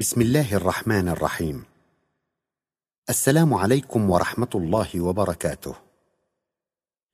بسم 0.00 0.20
الله 0.20 0.54
الرحمن 0.54 1.08
الرحيم. 1.08 1.64
السلام 3.10 3.54
عليكم 3.54 4.10
ورحمة 4.10 4.48
الله 4.54 5.00
وبركاته. 5.00 5.74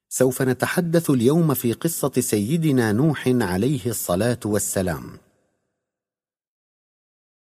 سوف 0.08 0.42
نتحدث 0.42 1.10
اليوم 1.10 1.54
في 1.54 1.72
قصة 1.72 2.12
سيدنا 2.18 2.92
نوح 2.92 3.28
عليه 3.28 3.86
الصلاة 3.86 4.38
والسلام. 4.44 5.18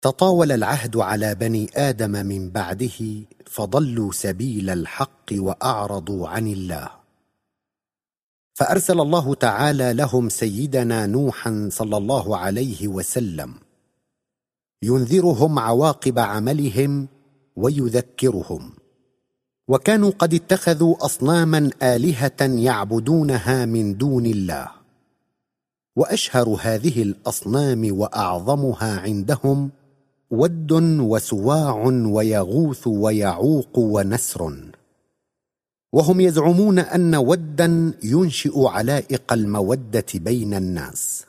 تطاول 0.02 0.52
العهد 0.52 0.96
على 0.96 1.34
بني 1.34 1.70
آدم 1.74 2.10
من 2.10 2.50
بعده 2.50 3.26
فضلوا 3.46 4.12
سبيل 4.12 4.70
الحق 4.70 5.28
وأعرضوا 5.32 6.28
عن 6.28 6.46
الله. 6.46 6.90
فأرسل 8.54 9.00
الله 9.00 9.34
تعالى 9.34 9.92
لهم 9.92 10.28
سيدنا 10.28 11.06
نوحا 11.06 11.68
صلى 11.72 11.96
الله 11.96 12.36
عليه 12.36 12.88
وسلم. 12.88 13.63
ينذرهم 14.84 15.58
عواقب 15.58 16.18
عملهم 16.18 17.08
ويذكرهم. 17.56 18.72
وكانوا 19.68 20.10
قد 20.10 20.34
اتخذوا 20.34 21.04
أصناما 21.04 21.70
آلهة 21.82 22.40
يعبدونها 22.40 23.64
من 23.64 23.96
دون 23.96 24.26
الله. 24.26 24.68
وأشهر 25.96 26.56
هذه 26.60 27.02
الأصنام 27.02 28.00
وأعظمها 28.00 29.00
عندهم 29.00 29.70
ود 30.30 30.72
وسواع 31.00 31.76
ويغوث 31.86 32.86
ويعوق 32.86 33.78
ونسر. 33.78 34.52
وهم 35.92 36.20
يزعمون 36.20 36.78
أن 36.78 37.14
ودا 37.14 37.92
ينشئ 38.02 38.66
علائق 38.66 39.32
المودة 39.32 40.06
بين 40.14 40.54
الناس. 40.54 41.24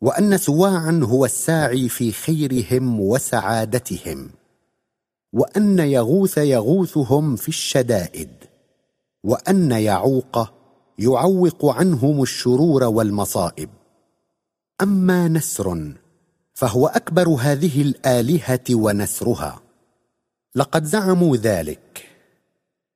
وأن 0.00 0.38
سواعا 0.38 1.00
هو 1.04 1.24
الساعي 1.24 1.88
في 1.88 2.12
خيرهم 2.12 3.00
وسعادتهم 3.00 4.30
وأن 5.32 5.78
يغوث 5.78 6.38
يغوثهم 6.38 7.36
في 7.36 7.48
الشدائد 7.48 8.30
وأن 9.24 9.70
يعوق 9.70 10.52
يعوق 10.98 11.66
عنهم 11.66 12.22
الشرور 12.22 12.84
والمصائب. 12.84 13.70
أما 14.82 15.28
نسر 15.28 15.92
فهو 16.54 16.86
أكبر 16.86 17.28
هذه 17.28 17.82
الآلهة 17.82 18.64
ونسرها. 18.70 19.60
لقد 20.54 20.84
زعموا 20.84 21.36
ذلك 21.36 22.08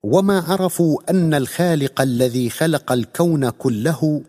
وما 0.02 0.40
عرفوا 0.40 1.10
أن 1.10 1.34
الخالق 1.34 2.00
الذي 2.00 2.50
خلق 2.50 2.92
الكون 2.92 3.50
كله 3.50 4.22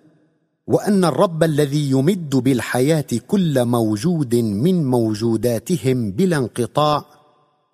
وأن 0.68 1.06
الرب 1.06 1.44
الذي 1.44 1.92
يمد 1.92 2.36
بالحياة 2.36 3.06
كل 3.28 3.66
موجود 3.66 4.36
من 4.36 4.86
موجوداتهم 4.86 6.12
بلا 6.12 6.38
انقطاع 6.38 7.06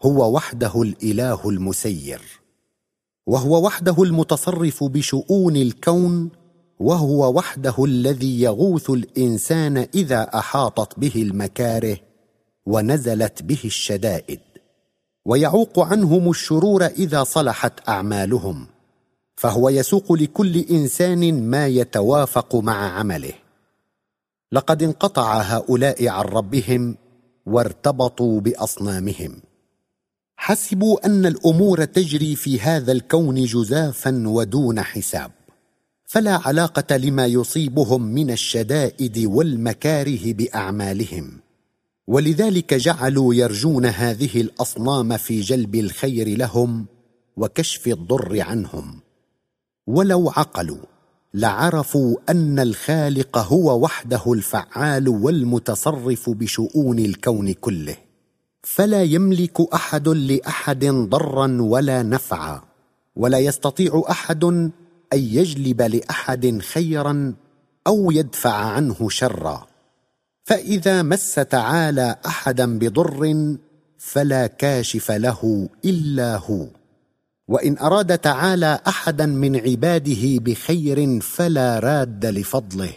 هو 0.01 0.31
وحده 0.35 0.81
الإله 0.81 1.49
المسير. 1.49 2.21
وهو 3.27 3.65
وحده 3.65 4.03
المتصرف 4.03 4.83
بشؤون 4.83 5.55
الكون 5.55 6.29
وهو 6.79 7.33
وحده 7.33 7.85
الذي 7.85 8.41
يغوث 8.41 8.89
الإنسان 8.89 9.77
إذا 9.77 10.21
أحاطت 10.21 10.99
به 10.99 11.13
المكاره 11.15 11.97
ونزلت 12.65 13.43
به 13.43 13.59
الشدائد. 13.65 14.39
ويعوق 15.25 15.79
عنهم 15.79 16.29
الشرور 16.29 16.85
إذا 16.85 17.23
صلحت 17.23 17.89
أعمالهم. 17.89 18.67
فهو 19.39 19.69
يسوق 19.69 20.13
لكل 20.13 20.57
إنسان 20.57 21.49
ما 21.49 21.67
يتوافق 21.67 22.55
مع 22.55 22.99
عمله. 22.99 23.33
لقد 24.51 24.83
انقطع 24.83 25.41
هؤلاء 25.41 26.07
عن 26.07 26.25
ربهم 26.25 26.97
وارتبطوا 27.45 28.41
بأصنامهم. 28.41 29.41
حسبوا 30.37 31.05
أن 31.05 31.25
الأمور 31.25 31.85
تجري 31.85 32.35
في 32.35 32.59
هذا 32.59 32.91
الكون 32.91 33.45
جزافا 33.45 34.23
ودون 34.27 34.81
حساب. 34.81 35.31
فلا 36.05 36.35
علاقة 36.47 36.97
لما 36.97 37.25
يصيبهم 37.25 38.01
من 38.01 38.31
الشدائد 38.31 39.17
والمكاره 39.25 40.33
بأعمالهم. 40.33 41.39
ولذلك 42.07 42.73
جعلوا 42.73 43.35
يرجون 43.35 43.85
هذه 43.85 44.41
الأصنام 44.41 45.17
في 45.17 45.41
جلب 45.41 45.75
الخير 45.75 46.37
لهم 46.37 46.85
وكشف 47.37 47.87
الضر 47.87 48.41
عنهم. 48.41 49.08
ولو 49.89 50.29
عقلوا 50.29 50.85
لعرفوا 51.33 52.17
أن 52.29 52.59
الخالق 52.59 53.37
هو 53.37 53.79
وحده 53.79 54.33
الفعال 54.33 55.09
والمتصرف 55.09 56.29
بشؤون 56.29 56.99
الكون 56.99 57.53
كله. 57.53 57.95
فلا 58.63 59.03
يملك 59.03 59.73
أحد 59.73 60.07
لأحد 60.07 60.85
ضرا 60.85 61.57
ولا 61.61 62.03
نفعا 62.03 62.61
ولا 63.15 63.39
يستطيع 63.39 64.03
أحد 64.09 64.43
أن 64.43 64.71
يجلب 65.13 65.81
لأحد 65.81 66.59
خيرا 66.61 67.33
أو 67.87 68.11
يدفع 68.11 68.53
عنه 68.53 69.09
شرا. 69.09 69.67
فإذا 70.43 71.01
مس 71.01 71.35
تعالى 71.35 72.15
أحدا 72.25 72.79
بضر 72.79 73.55
فلا 73.97 74.47
كاشف 74.47 75.11
له 75.11 75.69
إلا 75.85 76.37
هو. 76.37 76.78
وإن 77.49 77.77
أراد 77.77 78.17
تعالى 78.17 78.79
أحدا 78.87 79.25
من 79.25 79.55
عباده 79.55 80.37
بخير 80.37 81.19
فلا 81.19 81.79
راد 81.79 82.25
لفضله 82.25 82.93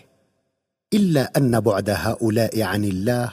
إلا 0.94 1.32
أن 1.36 1.60
بعد 1.60 1.90
هؤلاء 1.90 2.62
عن 2.62 2.84
الله 2.84 3.32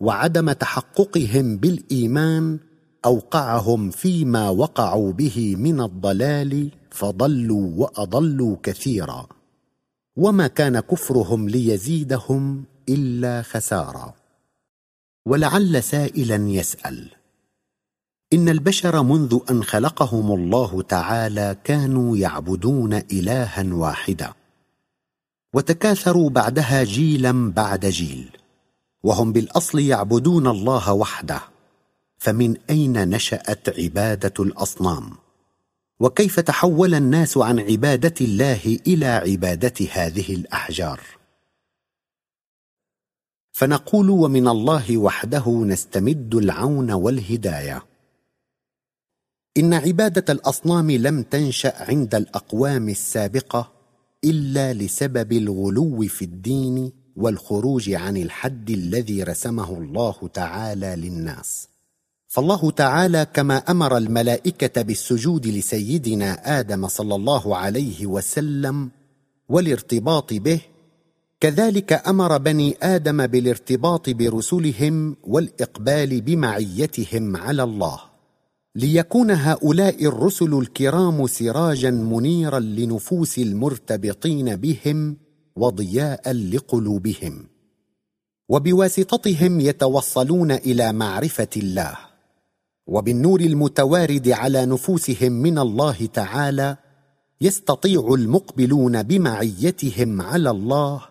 وعدم 0.00 0.52
تحققهم 0.52 1.56
بالإيمان 1.56 2.58
أوقعهم 3.04 3.90
فيما 3.90 4.48
وقعوا 4.48 5.12
به 5.12 5.56
من 5.58 5.80
الضلال 5.80 6.70
فضلوا 6.90 7.70
وأضلوا 7.76 8.56
كثيرا 8.62 9.26
وما 10.16 10.46
كان 10.46 10.80
كفرهم 10.80 11.48
ليزيدهم 11.48 12.64
إلا 12.88 13.42
خسارا. 13.42 14.14
ولعل 15.26 15.82
سائلا 15.82 16.36
يسأل 16.48 17.10
إن 18.36 18.48
البشر 18.48 19.02
منذ 19.02 19.38
أن 19.50 19.64
خلقهم 19.64 20.32
الله 20.32 20.82
تعالى 20.82 21.56
كانوا 21.64 22.16
يعبدون 22.16 22.94
إلها 22.94 23.74
واحدا 23.74 24.32
وتكاثروا 25.54 26.30
بعدها 26.30 26.84
جيلا 26.84 27.50
بعد 27.50 27.86
جيل 27.86 28.30
وهم 29.02 29.32
بالأصل 29.32 29.78
يعبدون 29.78 30.46
الله 30.46 30.92
وحده 30.92 31.40
فمن 32.18 32.56
أين 32.70 33.08
نشأت 33.08 33.78
عبادة 33.78 34.44
الأصنام؟ 34.44 35.10
وكيف 36.00 36.40
تحول 36.40 36.94
الناس 36.94 37.38
عن 37.38 37.60
عبادة 37.60 38.14
الله 38.20 38.78
إلى 38.86 39.06
عبادة 39.06 39.86
هذه 39.92 40.34
الأحجار؟ 40.34 41.00
فنقول 43.52 44.10
ومن 44.10 44.48
الله 44.48 44.98
وحده 44.98 45.48
نستمد 45.48 46.34
العون 46.34 46.90
والهداية. 46.90 47.95
إن 49.56 49.74
عبادة 49.74 50.32
الأصنام 50.32 50.90
لم 50.90 51.22
تنشأ 51.22 51.72
عند 51.76 52.14
الأقوام 52.14 52.88
السابقة 52.88 53.72
إلا 54.24 54.72
لسبب 54.72 55.32
الغلو 55.32 56.02
في 56.08 56.24
الدين 56.24 56.92
والخروج 57.16 57.90
عن 57.90 58.16
الحد 58.16 58.70
الذي 58.70 59.22
رسمه 59.22 59.78
الله 59.78 60.14
تعالى 60.34 60.96
للناس. 60.96 61.68
فالله 62.28 62.70
تعالى 62.70 63.26
كما 63.34 63.56
أمر 63.56 63.96
الملائكة 63.96 64.82
بالسجود 64.82 65.46
لسيدنا 65.46 66.58
آدم 66.60 66.88
صلى 66.88 67.14
الله 67.14 67.56
عليه 67.56 68.06
وسلم 68.06 68.90
والارتباط 69.48 70.32
به 70.32 70.60
كذلك 71.40 72.08
أمر 72.08 72.38
بني 72.38 72.76
آدم 72.82 73.26
بالارتباط 73.26 74.10
برسلهم 74.10 75.16
والإقبال 75.24 76.20
بمعيتهم 76.20 77.36
على 77.36 77.62
الله. 77.62 78.15
ليكون 78.76 79.30
هؤلاء 79.30 80.06
الرسل 80.06 80.54
الكرام 80.54 81.26
سراجا 81.26 81.90
منيرا 81.90 82.58
لنفوس 82.58 83.38
المرتبطين 83.38 84.56
بهم 84.56 85.16
وضياء 85.56 86.32
لقلوبهم. 86.32 87.46
وبواسطتهم 88.48 89.60
يتوصلون 89.60 90.52
إلى 90.52 90.92
معرفة 90.92 91.48
الله. 91.56 91.96
وبالنور 92.86 93.40
المتوارد 93.40 94.28
على 94.28 94.66
نفوسهم 94.66 95.32
من 95.32 95.58
الله 95.58 96.06
تعالى 96.06 96.76
يستطيع 97.40 98.14
المقبلون 98.14 99.02
بمعيتهم 99.02 100.22
على 100.22 100.50
الله 100.50 101.02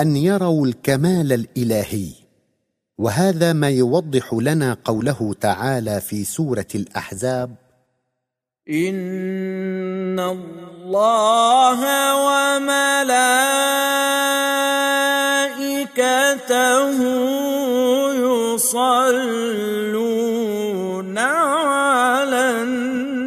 أن 0.00 0.16
يروا 0.16 0.66
الكمال 0.66 1.32
الإلهي. 1.32 2.23
وهذا 2.98 3.52
ما 3.52 3.70
يوضح 3.70 4.34
لنا 4.34 4.76
قوله 4.84 5.34
تعالى 5.40 6.00
في 6.00 6.24
سورة 6.24 6.66
الأحزاب 6.74 7.56
ان 8.70 10.20
الله 10.20 11.80
وملائكته 12.26 12.94
يصلون 18.54 19.58
على 21.18 22.62
النبي. 22.62 23.24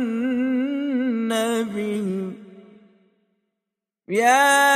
يا 4.10 4.67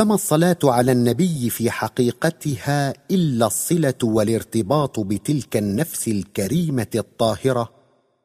فما 0.00 0.14
الصلاة 0.14 0.58
على 0.64 0.92
النبي 0.92 1.50
في 1.50 1.70
حقيقتها 1.70 2.94
إلا 3.10 3.46
الصلة 3.46 3.94
والارتباط 4.02 5.00
بتلك 5.00 5.56
النفس 5.56 6.08
الكريمة 6.08 6.86
الطاهرة 6.94 7.70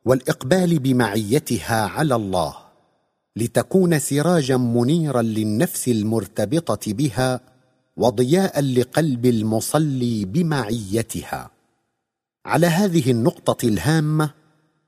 والإقبال 0.05 0.79
بمعيتها 0.79 1.85
على 1.85 2.15
الله 2.15 2.55
لتكون 3.35 3.99
سراجا 3.99 4.57
منيرا 4.57 5.21
للنفس 5.21 5.87
المرتبطة 5.87 6.93
بها 6.93 7.39
وضياء 7.97 8.61
لقلب 8.61 9.25
المصلي 9.25 10.25
بمعيتها. 10.25 11.51
على 12.45 12.67
هذه 12.67 13.11
النقطة 13.11 13.67
الهامة 13.67 14.31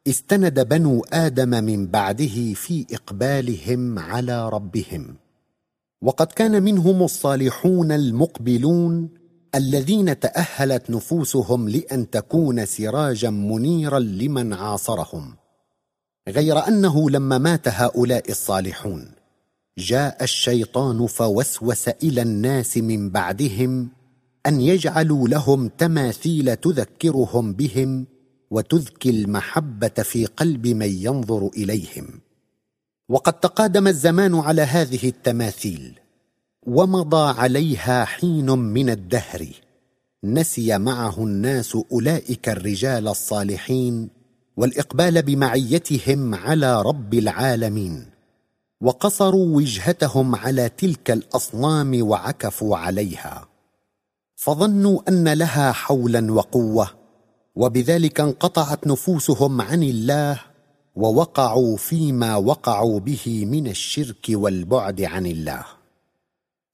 استند 0.08 0.60
بنو 0.60 1.06
آدم 1.14 1.50
من 1.50 1.88
بعده 1.88 2.54
في 2.54 2.86
إقبالهم 2.92 4.00
على 4.00 4.50
ربهم. 4.50 5.27
وقد 6.02 6.28
كان 6.28 6.64
منهم 6.64 7.04
الصالحون 7.04 7.92
المقبلون 7.92 9.10
الذين 9.56 10.20
تأهلت 10.20 10.90
نفوسهم 10.90 11.70
لأن 11.70 12.10
تكون 12.10 12.66
سراجا 12.66 13.30
منيرا 13.30 14.00
لمن 14.00 14.54
عاصرهم 14.54 15.36
غير 16.30 16.68
أنه 16.68 17.10
لما 17.10 17.38
مات 17.38 17.68
هؤلاء 17.68 18.32
الصالحون 18.32 19.12
جاء 19.78 20.24
الشيطان 20.24 21.08
فوسوس 21.08 21.88
إلى 21.88 22.22
الناس 22.22 22.78
من 22.78 23.10
بعدهم 23.10 23.90
أن 24.46 24.62
يجعلوا 24.62 25.28
لهم 25.28 25.68
تماثيل 25.68 26.56
تذكرهم 26.56 27.54
بهم 27.54 28.08
وتذكي 28.52 29.10
المحبة 29.10 29.88
في 29.88 30.26
قلب 30.26 30.68
من 30.68 30.90
ينظر 30.90 31.48
إليهم. 31.48 32.27
وقد 33.10 33.34
تقادم 33.34 33.88
الزمان 33.88 34.36
على 34.36 34.62
هذه 34.62 35.08
التماثيل 35.08 36.00
ومضى 36.68 37.40
عليها 37.40 38.06
حين 38.06 38.50
من 38.50 38.90
الدهر 38.90 39.48
نسي 40.24 40.78
معه 40.78 41.24
الناس 41.24 41.78
أولئك 41.92 42.50
الرجال 42.50 43.08
الصالحين 43.08 44.10
والإقبال 44.58 45.22
بمعيتهم 45.22 46.36
على 46.36 46.82
رب 46.82 47.14
العالمين 47.14 48.06
وقصروا 48.82 49.56
وجهتهم 49.56 50.36
على 50.36 50.70
تلك 50.70 51.12
الأصنام 51.12 52.02
وعكفوا 52.02 52.78
عليها. 52.78 53.48
فظنوا 54.36 55.00
أن 55.10 55.34
لها 55.34 55.72
حولا 55.72 56.34
وقوة 56.34 56.90
وبذلك 57.56 58.20
انقطعت 58.20 58.88
نفوسهم 58.88 59.62
عن 59.62 59.84
الله 59.84 60.40
ووقعوا 60.98 61.78
فيما 61.78 62.36
وقعوا 62.36 63.00
به 63.00 63.46
من 63.46 63.68
الشرك 63.68 64.26
والبعد 64.30 65.02
عن 65.02 65.26
الله. 65.26 65.66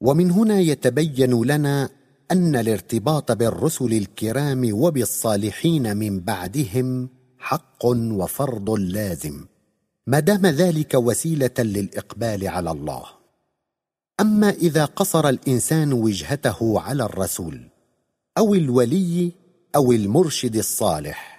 ومن 0.02 0.32
هنا 0.32 0.60
يتبين 0.60 1.44
لنا 1.44 1.90
أن 2.32 2.56
الارتباط 2.56 3.32
بالرسل 3.32 3.94
الكرام 3.94 4.70
وبالصالحين 4.74 5.98
من 5.98 6.20
بعدهم 6.20 7.10
حق 7.38 7.86
وفرض 7.86 8.70
لازم 8.70 9.46
ما 10.08 10.20
دام 10.20 10.46
ذلك 10.46 10.94
وسيلة 10.94 11.58
للإقبال 11.60 12.48
على 12.48 12.72
الله. 12.72 13.04
أما 14.20 14.50
إذا 14.50 14.86
قصر 14.86 15.30
الإنسان 15.30 15.94
وجهته 15.94 16.80
على 16.80 17.04
الرسول 17.04 17.62
أو 18.38 18.54
الولي 18.54 19.32
أو 19.76 19.92
المرشد 19.92 20.56
الصالح 20.56 21.33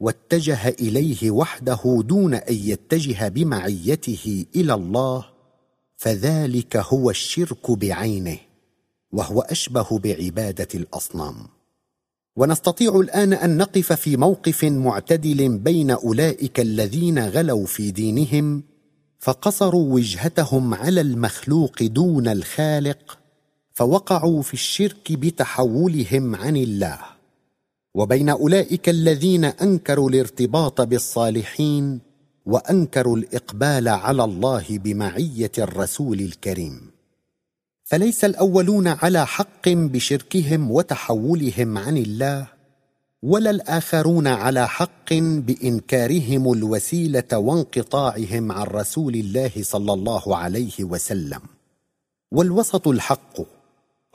واتجه 0.00 0.68
إليه 0.68 1.30
وحده 1.30 2.02
دون 2.04 2.34
أن 2.34 2.54
يتجه 2.54 3.28
بمعيته 3.28 4.46
إلى 4.56 4.74
الله 4.74 5.24
فذلك 5.96 6.76
هو 6.76 7.10
الشرك 7.10 7.70
بعينه 7.70 8.38
وهو 9.12 9.40
أشبه 9.40 9.98
بعبادة 9.98 10.68
الأصنام. 10.74 11.34
ونستطيع 12.36 13.00
الآن 13.00 13.32
أن 13.32 13.56
نقف 13.56 13.92
في 13.92 14.16
موقف 14.16 14.64
معتدل 14.64 15.58
بين 15.58 15.90
أولئك 15.90 16.60
الذين 16.60 17.28
غلوا 17.28 17.66
في 17.66 17.90
دينهم 17.90 18.62
فقصروا 19.18 19.94
وجهتهم 19.94 20.74
على 20.74 21.00
المخلوق 21.00 21.82
دون 21.82 22.28
الخالق 22.28 23.18
فوقعوا 23.74 24.42
في 24.42 24.54
الشرك 24.54 25.12
بتحولهم 25.12 26.34
عن 26.34 26.56
الله. 26.56 27.15
وبين 27.96 28.28
أولئك 28.28 28.88
الذين 28.88 29.44
أنكروا 29.44 30.10
الارتباط 30.10 30.80
بالصالحين 30.80 32.00
وأنكروا 32.46 33.16
الإقبال 33.16 33.88
على 33.88 34.24
الله 34.24 34.64
بمعية 34.68 35.52
الرسول 35.58 36.20
الكريم. 36.20 36.90
فليس 37.84 38.24
الأولون 38.24 38.86
على 38.88 39.26
حق 39.26 39.68
بشركهم 39.68 40.70
وتحولهم 40.70 41.78
عن 41.78 41.96
الله 41.96 42.46
ولا 43.22 43.50
الآخرون 43.50 44.26
على 44.26 44.68
حق 44.68 45.14
بإنكارهم 45.14 46.52
الوسيلة 46.52 47.38
وانقطاعهم 47.38 48.52
عن 48.52 48.66
رسول 48.66 49.14
الله 49.14 49.52
صلى 49.60 49.92
الله 49.92 50.36
عليه 50.36 50.84
وسلم. 50.84 51.40
والوسط 52.32 52.88
الحق 52.88 53.40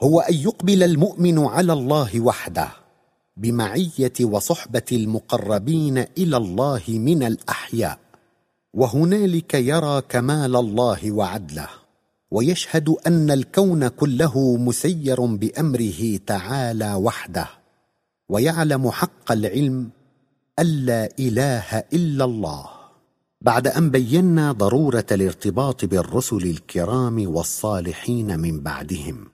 هو 0.02 0.20
أن 0.20 0.34
يقبل 0.34 0.82
المؤمن 0.82 1.38
على 1.38 1.72
الله 1.72 2.20
وحده. 2.20 2.81
بمعية 3.36 4.12
وصحبة 4.20 4.82
المقربين 4.92 5.98
إلى 5.98 6.36
الله 6.36 6.82
من 6.88 7.22
الأحياء. 7.22 7.98
وهنالك 8.74 9.54
يرى 9.54 10.02
كمال 10.08 10.56
الله 10.56 11.12
وعدله 11.12 11.68
ويشهد 12.30 12.88
أن 12.88 13.30
الكون 13.30 13.88
كله 13.88 14.56
مسير 14.56 15.20
بأمره 15.26 16.16
تعالى 16.26 16.94
وحده 16.94 17.48
ويعلم 18.28 18.90
حق 18.90 19.32
العلم 19.32 19.90
الا 20.58 21.08
إله 21.18 21.84
إلا 21.92 22.24
الله. 22.24 22.82
بعد 23.40 23.66
أن 23.66 23.90
بينا 23.90 24.52
ضرورة 24.52 25.06
الارتباط 25.12 25.84
بالرسل 25.84 26.36
الكرام 26.36 27.34
والصالحين 27.36 28.40
من 28.40 28.60
بعدهم 28.60 29.28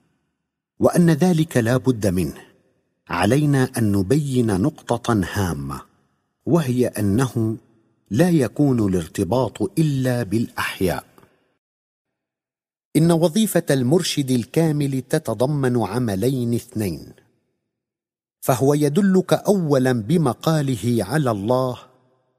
وأن 0.81 1.11
ذلك 1.11 1.57
لا 1.57 1.76
بد 1.76 2.07
منه 2.07 2.48
علينا 3.09 3.71
أن 3.79 3.93
نبين 3.93 4.61
نقطة 4.61 5.21
هامة 5.33 5.83
وهي 6.47 6.87
أنه 6.87 7.57
لا 8.11 8.31
يكون 8.31 8.88
الارتباط 8.88 9.62
إلا 9.79 10.23
بالأحياء. 10.23 11.05
إن 12.97 13.12
وظيفة 13.12 13.62
المرشد 13.71 14.31
الكامل 14.31 15.03
تتضمن 15.03 15.83
عملين 15.83 16.55
اثنين 16.55 17.12
فهو 18.41 18.75
يدلك 18.75 19.33
اولا 19.33 19.93
بمقاله 19.93 20.97
على 21.00 21.31
الله 21.31 21.79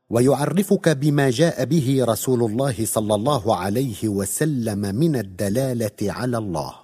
ويعرفك 0.09 0.89
بما 0.89 1.29
جاء 1.29 1.65
به 1.65 2.05
رسول 2.07 2.43
الله 2.51 2.85
صلى 2.85 3.15
الله 3.15 3.55
عليه 3.55 4.07
وسلم 4.07 4.79
من 4.79 5.15
الدلالة 5.15 5.97
على 6.01 6.38
الله 6.38 6.75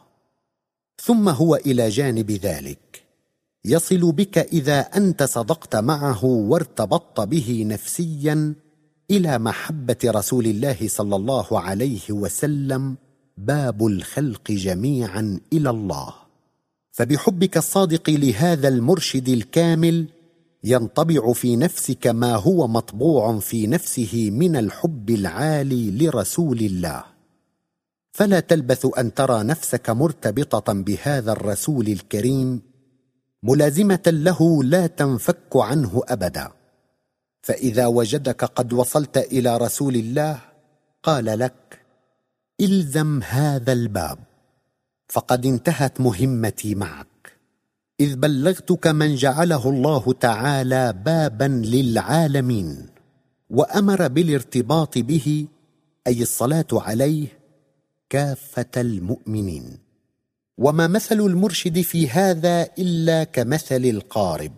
ثم 1.01 1.30
هو 1.30 1.56
إلى 1.56 1.89
جانب 1.89 2.32
ذلك. 2.32 3.05
يصل 3.67 4.12
بك 4.12 4.38
إذا 4.38 4.79
أنت 4.79 5.24
صدقت 5.24 5.75
معه 5.75 6.25
وارتبطت 6.25 7.22
به 7.22 7.63
نفسيا 7.67 8.53
إلى 9.12 9.39
محبة 9.39 9.98
رسول 10.05 10.45
الله 10.45 10.77
صلى 10.88 11.15
الله 11.15 11.60
عليه 11.60 12.01
وسلم 12.10 12.95
باب 13.38 13.88
الخلق 13.88 14.51
جميعا 14.51 15.39
إلى 15.53 15.69
الله. 15.69 16.13
فبحبك 16.91 17.57
الصادق 17.57 18.10
لهذا 18.10 18.67
المرشد 18.67 19.29
الكامل 19.29 20.07
ينطبع 20.63 21.34
في 21.34 21.55
نفسك 21.55 22.07
ما 22.07 22.36
هو 22.36 22.67
مطبوع 22.67 23.39
في 23.39 23.67
نفسه 23.67 24.29
من 24.31 24.55
الحب 24.55 25.10
العالي 25.10 25.91
لرسول 25.91 26.60
الله. 26.60 27.03
فلا 28.12 28.39
تلبث 28.39 28.88
أن 28.98 29.13
ترى 29.13 29.43
نفسك 29.43 29.89
مرتبطة 29.89 30.74
بهذا 30.74 31.31
الرسول 31.31 31.88
الكريم 31.88 32.75
ملازمة 33.46 34.02
له 34.08 34.64
لا 34.64 34.88
تنفك 34.88 35.56
عنه 35.56 36.02
أبدا. 36.08 36.52
فإذا 37.42 37.86
وجدك 37.88 38.44
قد 38.44 38.74
وصلت 38.74 39.18
إلى 39.18 39.58
رسول 39.58 39.96
الله 39.96 40.40
قال 41.04 41.25
لك 41.25 41.80
إلزم 42.62 43.24
هذا 43.24 43.74
الباب 43.74 44.20
فقد 45.08 45.46
انتهت 45.46 46.02
مهمتي 46.02 46.75
معك. 46.75 47.08
إذ 48.00 48.16
بلغتك 48.16 48.88
من 48.88 49.16
جعله 49.16 49.70
الله 49.70 50.14
تعالى 50.14 50.94
بابا 50.94 51.50
للعالمين 51.66 52.88
وأمر 53.50 54.08
بالارتباط 54.08 54.98
به 54.98 55.48
أي 56.08 56.22
الصلاة 56.22 56.68
عليه 56.74 57.28
كافة 58.10 58.75
المؤمنين. 58.78 59.85
وما 60.58 60.88
مثل 60.88 61.20
المرشد 61.20 61.82
في 61.82 62.10
هذا 62.10 62.70
إلا 62.80 63.24
كمثل 63.24 63.86
القارب. 63.86 64.52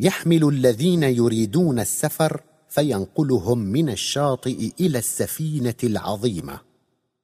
يحمل 0.00 0.48
الذين 0.48 1.02
يريدون 1.02 1.80
السفر 1.80 2.40
فينقلهم 2.68 3.58
من 3.58 3.88
الشاطئ 3.90 4.70
إلى 4.80 4.98
السفينة 4.98 5.74
العظيمة. 5.84 6.60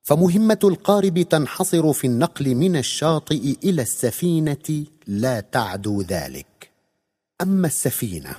فمهمة 0.02 0.58
القارب 0.64 1.22
تنحصر 1.22 1.92
في 1.92 2.06
النقل 2.06 2.54
من 2.54 2.76
الشاطئ 2.76 3.56
إلى 3.64 3.82
السفينة 3.82 4.84
لا 5.06 5.40
تعدو 5.40 6.02
ذلك. 6.02 6.70
أما 7.40 7.66
السفينة 7.66 8.36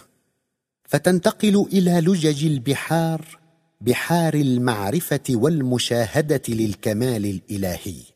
فتنتقل 0.83 1.65
إلى 1.73 2.01
لجج 2.01 2.45
البحار 2.45 3.39
بحار 3.81 4.33
المعرفة 4.33 5.23
والمشاهدة 5.29 6.41
للكمال 6.49 7.25
الإلهي. 7.25 8.14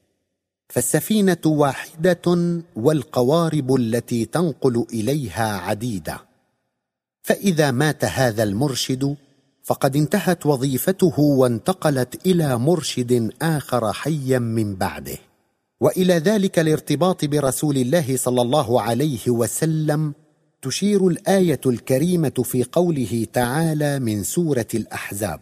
فالسفينة 0.70 1.38
واحدة 1.46 2.62
والقوارب 2.76 3.76
التي 3.76 4.26
تنقل 4.26 4.86
إليها 4.94 5.58
عديدة. 5.58 6.22
فإذا 7.22 7.72
مات 7.72 8.06
هذا 8.06 8.44
المرشد 8.44 9.16
فقد 9.64 9.96
انتهت 9.96 10.46
وظيفته 10.46 11.20
وانتقلت 11.20 12.26
إلى 12.26 12.58
مرشد 12.58 13.32
آخر 13.42 13.94
حيا 13.94 14.40
من 14.40 14.76
بعده. 14.76 15.18
وإلى 15.82 16.14
ذلك 16.14 16.60
الارتباط 16.60 17.26
برسول 17.26 17.78
الله 17.78 18.18
صلى 18.18 18.42
الله 18.42 18.82
عليه 18.82 19.30
وسلم 19.30 20.14
تشير 20.62 21.08
الآية 21.08 21.62
الكريمة 21.66 22.44
في 22.44 22.64
قوله 22.64 23.28
تعالى 23.34 24.00
من 24.00 24.24
سورة 24.24 24.68
الأحزاب. 24.74 25.40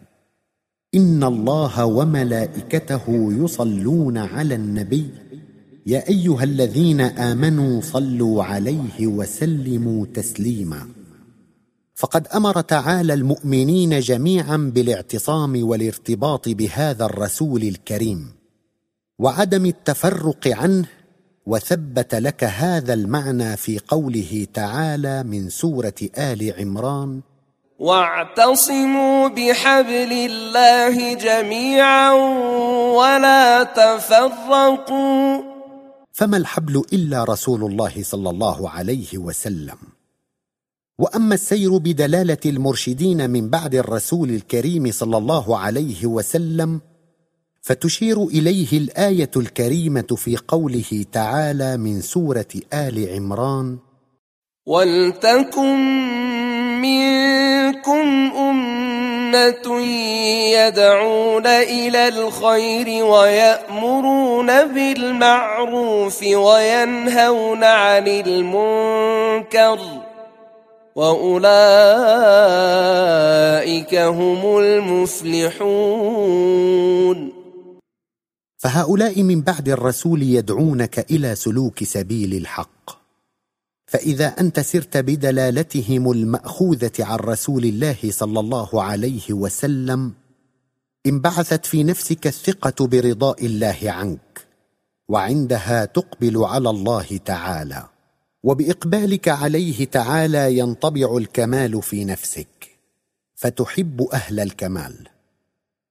ان 0.94 1.24
الله 1.24 1.84
وملائكته 1.84 3.02
يصلون 3.32 4.18
على 4.18 4.54
النبي. 4.54 5.10
يا 5.86 6.08
ايها 6.08 6.44
الذين 6.44 7.00
امنوا 7.00 7.80
صلوا 7.80 8.44
عليه 8.44 9.06
وسلموا 9.06 10.06
تسليما. 10.06 10.88
فقد 11.94 12.26
أمر 12.26 12.60
تعالى 12.60 13.14
المؤمنين 13.14 14.00
جميعا 14.00 14.56
بالاعتصام 14.56 15.68
والارتباط 15.68 16.48
بهذا 16.48 17.04
الرسول 17.04 17.62
الكريم. 17.62 18.26
وعدم 19.18 19.66
التفرق 19.66 20.48
عنه 20.48 20.86
وثبت 21.46 22.14
لك 22.14 22.44
هذا 22.44 22.94
المعنى 22.94 23.56
في 23.56 23.78
قوله 23.78 24.46
تعالى 24.54 25.22
من 25.22 25.48
سوره 25.48 25.94
ال 26.18 26.52
عمران. 26.58 27.20
واعتصموا 27.78 29.28
بحبل 29.28 30.12
الله 30.12 31.14
جميعا 31.14 32.12
ولا 32.92 33.62
تفرقوا. 33.62 35.42
فما 36.12 36.36
الحبل 36.36 36.82
إلا 36.92 37.24
رسول 37.24 37.64
الله 37.64 38.02
صلى 38.02 38.30
الله 38.30 38.70
عليه 38.70 39.18
وسلم. 39.18 39.78
وأما 40.98 41.34
السير 41.34 41.78
بدلالة 41.78 42.38
المرشدين 42.46 43.30
من 43.30 43.48
بعد 43.48 43.74
الرسول 43.74 44.30
الكريم 44.30 44.90
صلى 44.92 45.16
الله 45.16 45.58
عليه 45.58 46.06
وسلم 46.06 46.80
فتشير 47.62 48.24
إليه 48.24 48.78
الآية 48.78 49.30
الكريمة 49.36 50.16
في 50.16 50.36
قوله 50.36 51.04
تعالى 51.12 51.76
من 51.76 52.00
سورة 52.00 52.48
آل 52.72 53.08
عمران 53.14 53.78
ولتكن 54.66 55.78
منكم 57.68 58.32
أمة 58.36 59.80
يدعون 60.52 61.46
إلى 61.46 62.08
الخير 62.08 63.04
ويأمرون 63.04 64.46
بالمعروف 64.46 66.22
وينهون 66.22 67.64
عن 67.64 68.08
المنكر 68.08 69.78
وأولئك 70.96 71.44
هم 73.94 74.58
المفلحون. 74.58 75.58
فهؤلاء 78.58 79.22
من 79.22 79.40
بعد 79.40 79.68
الرسول 79.68 80.22
يدعونك 80.22 81.06
إلى 81.10 81.34
سلوك 81.34 81.84
سبيل 81.84 82.34
الحق. 82.34 83.07
فإذا 83.88 84.26
أنت 84.26 84.60
سرت 84.60 84.96
بدلالتهم 84.96 86.10
المأخوذة 86.10 86.92
عن 87.00 87.16
رسول 87.18 87.64
الله 87.64 87.96
صلى 88.08 88.40
الله 88.40 88.82
عليه 88.82 89.32
وسلم 89.32 90.12
انبعثت 91.06 91.66
في 91.66 91.84
نفسك 91.84 92.26
الثقة 92.26 92.86
برضاء 92.86 93.46
الله 93.46 93.78
عنك 93.82 94.46
وعندها 95.08 95.84
تقبل 95.84 96.44
على 96.44 96.70
الله 96.70 97.20
تعالى 97.24 97.88
وبإقبالك 98.42 99.28
عليه 99.28 99.84
تعالى 99.84 100.58
ينطبع 100.58 101.16
الكمال 101.16 101.82
في 101.82 102.04
نفسك 102.04 102.78
فتحب 103.34 104.02
أهل 104.12 104.40
الكمال 104.40 105.08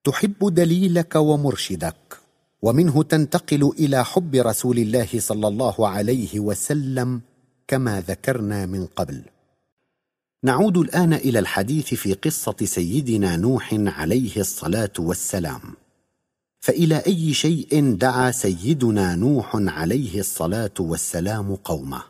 تحب 0.04 0.54
دليلك 0.54 1.16
ومرشدك 1.16 2.18
ومنه 2.62 3.04
تنتقل 3.04 3.72
إلى 3.80 4.06
حب 4.06 4.36
رسول 4.36 4.77
الله 4.80 5.08
صلى 5.18 5.48
الله 5.48 5.88
عليه 5.88 6.39
وسلم 6.39 7.22
كما 7.67 8.01
ذكرنا 8.01 8.65
من 8.65 8.86
قبل. 8.86 9.21
نعود 10.43 10.77
الآن 10.77 11.13
إلى 11.13 11.39
الحديث 11.39 11.93
في 11.93 12.13
قصة 12.13 12.55
سيدنا 12.63 13.36
نوح 13.36 13.74
عليه 13.74 14.38
الصلاة 14.38 14.93
والسلام. 15.00 15.62
فإلى 16.59 16.97
أي 17.07 17.33
شيء 17.33 17.95
دعا 17.95 18.31
سيدنا 18.31 19.15
نوح 19.15 19.51
عليه 19.55 20.19
الصلاة 20.19 20.74
والسلام 20.79 21.55
قومه؟ 21.55 22.03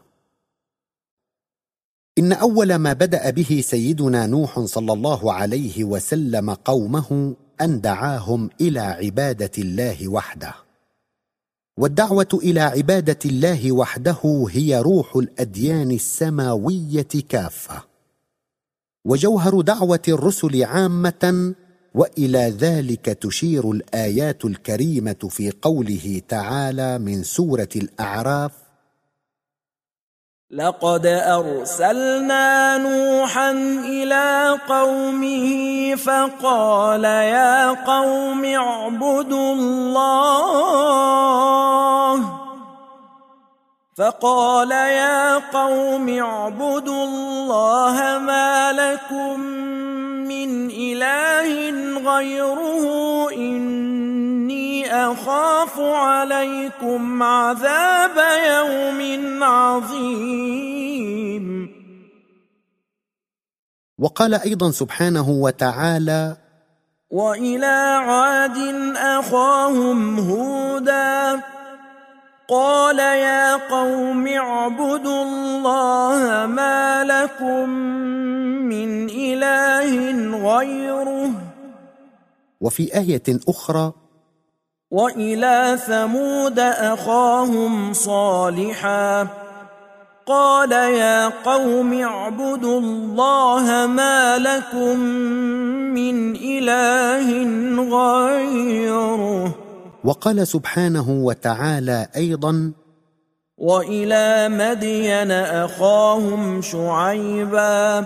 إن 2.18 2.34
أول 2.34 2.76
ما 2.76 2.94
بدأ 2.94 3.30
به 3.30 3.62
سيدنا 3.66 4.28
نوح 4.28 4.60
صلى 4.60 4.94
الله 4.94 5.34
عليه 5.34 5.84
وسلم 5.84 6.54
قومه 6.54 7.36
أن 7.62 7.82
دعاهم 7.82 8.50
إلى 8.62 8.80
عبادة 8.80 9.52
الله 9.58 10.08
وحده. 10.08 10.67
والدعوة 11.78 12.28
إلى 12.34 12.60
عبادة 12.60 13.20
الله 13.26 13.72
وحده 13.72 14.46
هي 14.50 14.80
روح 14.82 15.16
الأديان 15.16 15.92
السماوية 15.92 17.08
كافة. 17.30 17.84
وجوهر 19.06 19.62
دعوة 19.62 20.02
الرسل 20.08 20.64
عامة 20.64 21.54
وإلى 21.96 22.56
ذلك 22.60 23.06
تشير 23.06 23.72
الآيات 23.72 24.46
الكريمة 24.46 25.28
في 25.30 25.52
قوله 25.62 26.22
تعالى 26.28 27.00
من 27.00 27.24
سورة 27.24 27.70
الأعراف 27.76 28.52
لقد 30.52 31.06
أرسلنا 31.06 32.78
نوحا 32.78 33.52
إلى 33.84 34.58
قومه 34.70 35.96
فقال 35.96 37.04
يا 37.04 37.72
قوم 37.72 38.46
اعبدوا 38.46 39.54
الله. 39.54 40.08
فقال 43.98 44.72
يا 44.72 45.36
قوم 45.36 46.10
اعبدوا 46.20 47.04
الله 47.04 48.18
ما 48.18 48.72
لكم 48.72 49.40
من 50.32 50.70
إله 50.70 51.72
غيره 52.12 52.84
اني 53.32 54.07
أخاف 54.90 55.80
عليكم 55.80 57.24
عذاب 57.24 58.18
يوم 58.48 59.44
عظيم. 59.44 61.08
وقال 64.00 64.34
أيضا 64.34 64.72
سبحانه 64.72 65.30
وتعالى 65.30 66.38
وإلى 67.10 68.00
عاد 68.08 68.58
أخاهم 68.98 70.20
هودا. 70.20 71.42
قال 72.50 73.00
يا 73.00 73.56
قوم 73.56 74.28
اعبدوا 74.28 75.24
الله 75.24 76.46
ما 76.46 77.04
لكم 77.04 77.70
من 78.70 79.10
إله 79.10 79.92
غيره. 80.38 81.32
وفي 82.62 82.98
آية 82.98 83.24
أخرى 83.48 84.07
وإلى 84.92 85.78
ثمود 85.88 86.60
أخاهم 86.60 87.94
صالحا 87.94 89.28
قال 90.28 90.72
يا 90.72 91.28
قوم 91.28 92.02
اعبدوا 92.02 92.80
الله 92.80 93.88
ما 93.88 94.38
لكم 94.38 95.00
من 95.96 96.36
إله 96.36 97.28
غيره. 97.92 99.56
وقال 100.04 100.48
سبحانه 100.48 101.10
وتعالى 101.10 102.08
أيضا 102.16 102.72
وإلى 103.58 104.50
مدين 104.50 105.32
أخاهم 105.32 106.62
شعيبا 106.62 108.06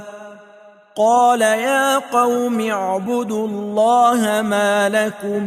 قال 0.96 1.42
يا 1.42 1.98
قوم 2.00 2.60
اعبدوا 2.60 3.48
الله 3.48 4.42
ما 4.42 4.90
لكم 4.90 5.44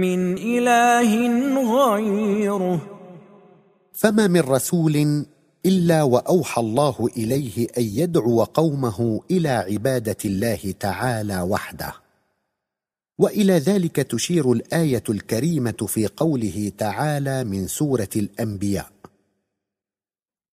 من 0.00 0.38
إله 0.38 1.12
غيره. 1.74 2.80
فما 3.92 4.26
من 4.26 4.40
رسول 4.40 5.26
إلا 5.66 6.02
وأوحى 6.02 6.60
الله 6.60 7.08
إليه 7.16 7.66
أن 7.78 7.82
يدعو 7.82 8.44
قومه 8.44 9.20
إلى 9.30 9.48
عبادة 9.48 10.16
الله 10.24 10.74
تعالى 10.80 11.40
وحده. 11.40 11.92
وإلى 13.18 13.52
ذلك 13.52 13.96
تشير 13.96 14.52
الآية 14.52 15.04
الكريمة 15.08 15.86
في 15.86 16.06
قوله 16.06 16.72
تعالى 16.78 17.44
من 17.44 17.66
سورة 17.66 18.08
الأنبياء. 18.16 18.86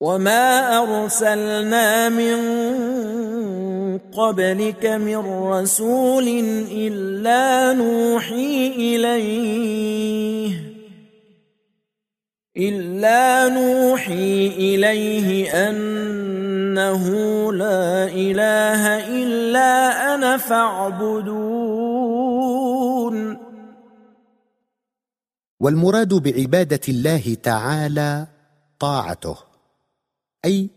وما 0.01 0.77
أرسلنا 0.77 2.09
من 2.09 2.39
قبلك 3.97 4.85
من 4.85 5.17
رسول 5.47 6.27
إلا 6.71 7.73
نوحي 7.73 8.67
إليه 8.67 10.51
إلا 12.57 13.49
نوحي 13.49 14.47
إليه 14.47 15.51
أنه 15.69 17.03
لا 17.53 18.03
إله 18.03 19.07
إلا 19.07 19.69
أنا 20.15 20.37
فاعبدون. 20.37 21.89
والمراد 25.59 26.13
بعبادة 26.13 26.81
الله 26.89 27.37
تعالى 27.43 28.27
طاعته 28.79 29.37
أي 30.45 30.69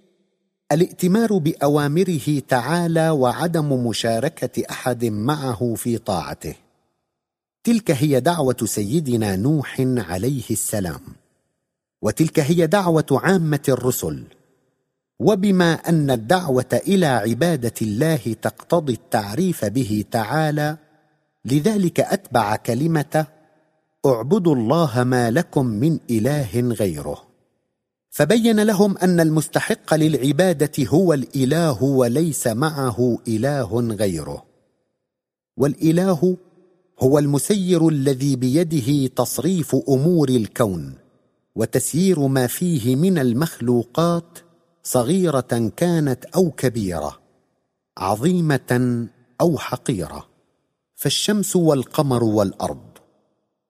الائتمار 0.72 1.38
بأوامره 1.38 2.38
تعالى 2.48 3.10
وعدم 3.10 3.86
مشاركة 3.86 4.62
أحد 4.70 5.04
معه 5.04 5.74
في 5.76 5.98
طاعته. 5.98 6.54
تلك 7.64 7.90
هي 7.90 8.20
دعوة 8.20 8.56
سيدنا 8.64 9.36
نوح 9.36 9.76
عليه 9.80 10.50
السلام. 10.50 11.00
وتلك 12.02 12.40
هي 12.40 12.66
دعوة 12.66 13.06
عامة 13.10 13.62
الرسل. 13.68 14.24
وبما 15.20 15.72
أن 15.72 16.10
الدعوة 16.10 16.80
إلى 16.86 17.06
عبادة 17.06 17.74
الله 17.82 18.36
تقتضي 18.42 18.92
التعريف 18.92 19.64
به 19.64 20.04
تعالى 20.10 20.76
لذلك 21.44 22.00
أتبع 22.00 22.56
كلمة 22.56 23.26
اعبدوا 24.06 24.54
الله 24.54 25.04
ما 25.04 25.30
لكم 25.30 25.66
من 25.66 25.98
إله 26.10 26.60
غيره 26.60 27.31
فبين 28.14 28.60
لهم 28.60 28.98
أن 28.98 29.20
المستحق 29.20 29.94
للعبادة 29.94 30.86
هو 30.86 31.12
الإله 31.12 31.82
وليس 31.82 32.46
معه 32.46 33.18
إله 33.28 33.80
غيره. 33.80 34.44
والإله 35.56 36.36
هو 37.00 37.18
المسير 37.18 37.88
الذي 37.88 38.36
بيده 38.36 39.06
تصريف 39.06 39.76
أمور 39.88 40.28
الكون 40.28 40.94
وتسيير 41.56 42.26
ما 42.26 42.46
فيه 42.46 42.96
من 42.96 43.18
المخلوقات 43.18 44.38
صغيرة 44.82 45.72
كانت 45.76 46.24
أو 46.24 46.50
كبيرة 46.50 47.18
عظيمة 47.98 49.08
أو 49.40 49.58
حقيرة. 49.58 50.28
فالشمس 50.94 51.56
والقمر 51.56 52.24
والأرض 52.24 52.98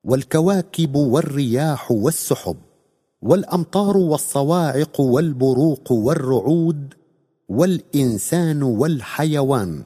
والكواكب 0.05 0.95
والرياح 0.97 1.93
والسحب 1.93 2.57
والأمطار 3.23 3.97
والصواعق 3.97 5.01
والبروق 5.01 5.93
والرعود 5.93 6.95
والإنسان 7.49 8.63
والحيوان 8.63 9.83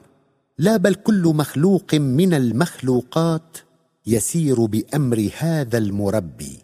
لا 0.57 0.77
بل 0.77 0.95
كل 0.95 1.23
مخلوق 1.35 1.95
من 1.95 2.33
المخلوقات 2.33 3.57
يسير 4.07 4.65
بأمر 4.65 5.29
هذا 5.37 5.77
المربي. 5.77 6.59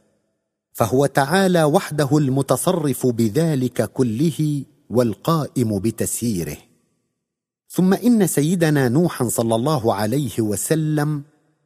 فهو 0.73 1.05
تعالى 1.05 1.63
وحده 1.63 2.17
المتصرف 2.17 3.07
بذلك 3.07 3.91
كله 3.91 4.63
والقائم 4.89 5.79
بتسييره. 5.79 6.57
ثم 7.69 7.93
إن 7.93 8.27
سيدنا 8.27 8.89
نوحا 8.89 9.29
صلى 9.29 9.55
الله 9.55 9.93
عليه 9.93 10.39
وسلم 10.39 11.23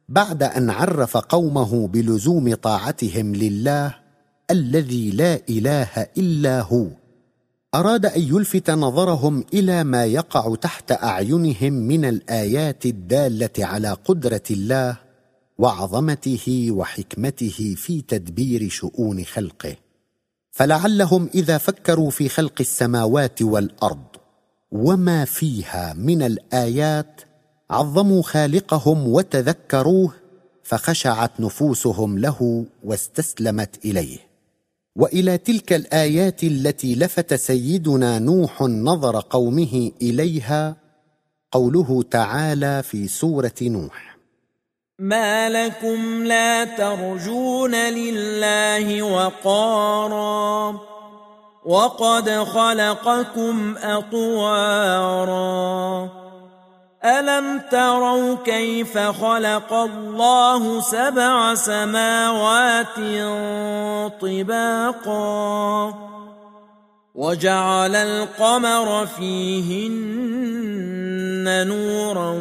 بعد 0.08 0.42
أن 0.42 0.70
عرف 0.70 1.16
قومه 1.16 1.88
بلزوم 1.88 2.54
طاعتهم 2.54 3.34
لله 3.34 4.07
الذي 4.50 5.10
لا 5.10 5.40
إله 5.48 6.06
إلا 6.18 6.60
هو. 6.60 6.86
أراد 7.74 8.06
أن 8.06 8.20
يلفت 8.20 8.70
نظرهم 8.70 9.44
إلى 9.54 9.84
ما 9.84 10.04
يقع 10.04 10.54
تحت 10.54 10.92
أعينهم 10.92 11.72
من 11.72 12.04
الآيات 12.04 12.86
الدالة 12.86 13.50
على 13.58 13.92
قدرة 13.92 14.42
الله 14.50 14.96
وعظمته 15.58 16.68
وحكمته 16.70 17.74
في 17.76 18.02
تدبير 18.02 18.68
شؤون 18.68 19.24
خلقه. 19.24 19.76
فلعلهم 20.50 21.30
إذا 21.34 21.58
فكروا 21.58 22.10
في 22.10 22.28
خلق 22.28 22.54
السماوات 22.60 23.42
والأرض 23.42 24.06
وما 24.72 25.24
فيها 25.24 25.92
من 25.92 26.22
الآيات 26.22 27.20
عظموا 27.70 28.22
خالقهم 28.22 29.08
وتذكروه 29.08 30.14
فخشعت 30.62 31.40
نفوسهم 31.40 32.18
له 32.18 32.64
واستسلمت 32.84 33.84
إليه. 33.84 34.27
وإلى 34.98 35.38
تلك 35.38 35.72
الآيات 35.72 36.42
التي 36.42 36.94
لفت 36.94 37.34
سيدنا 37.34 38.18
نوح 38.18 38.62
نظر 38.62 39.20
قومه 39.30 39.90
إليها 40.02 40.76
قوله 41.52 42.02
تعالى 42.10 42.82
في 42.82 43.08
سورة 43.08 43.54
نوح. 43.62 44.18
ما 44.98 45.48
لكم 45.48 46.24
لا 46.24 46.64
ترجون 46.64 47.74
لله 47.74 49.02
وقارا 49.02 50.80
وقد 51.64 52.30
خلقكم 52.30 53.76
اطوارا. 53.76 55.28
الم 57.04 57.60
تروا 57.70 58.36
كيف 58.44 58.98
خلق 58.98 59.72
الله 59.72 60.80
سبع 60.80 61.54
سماوات 61.54 62.96
طباقا 64.20 65.94
وجعل 67.14 67.96
القمر 67.96 69.06
فيهن 69.06 69.98
نورا 71.66 72.34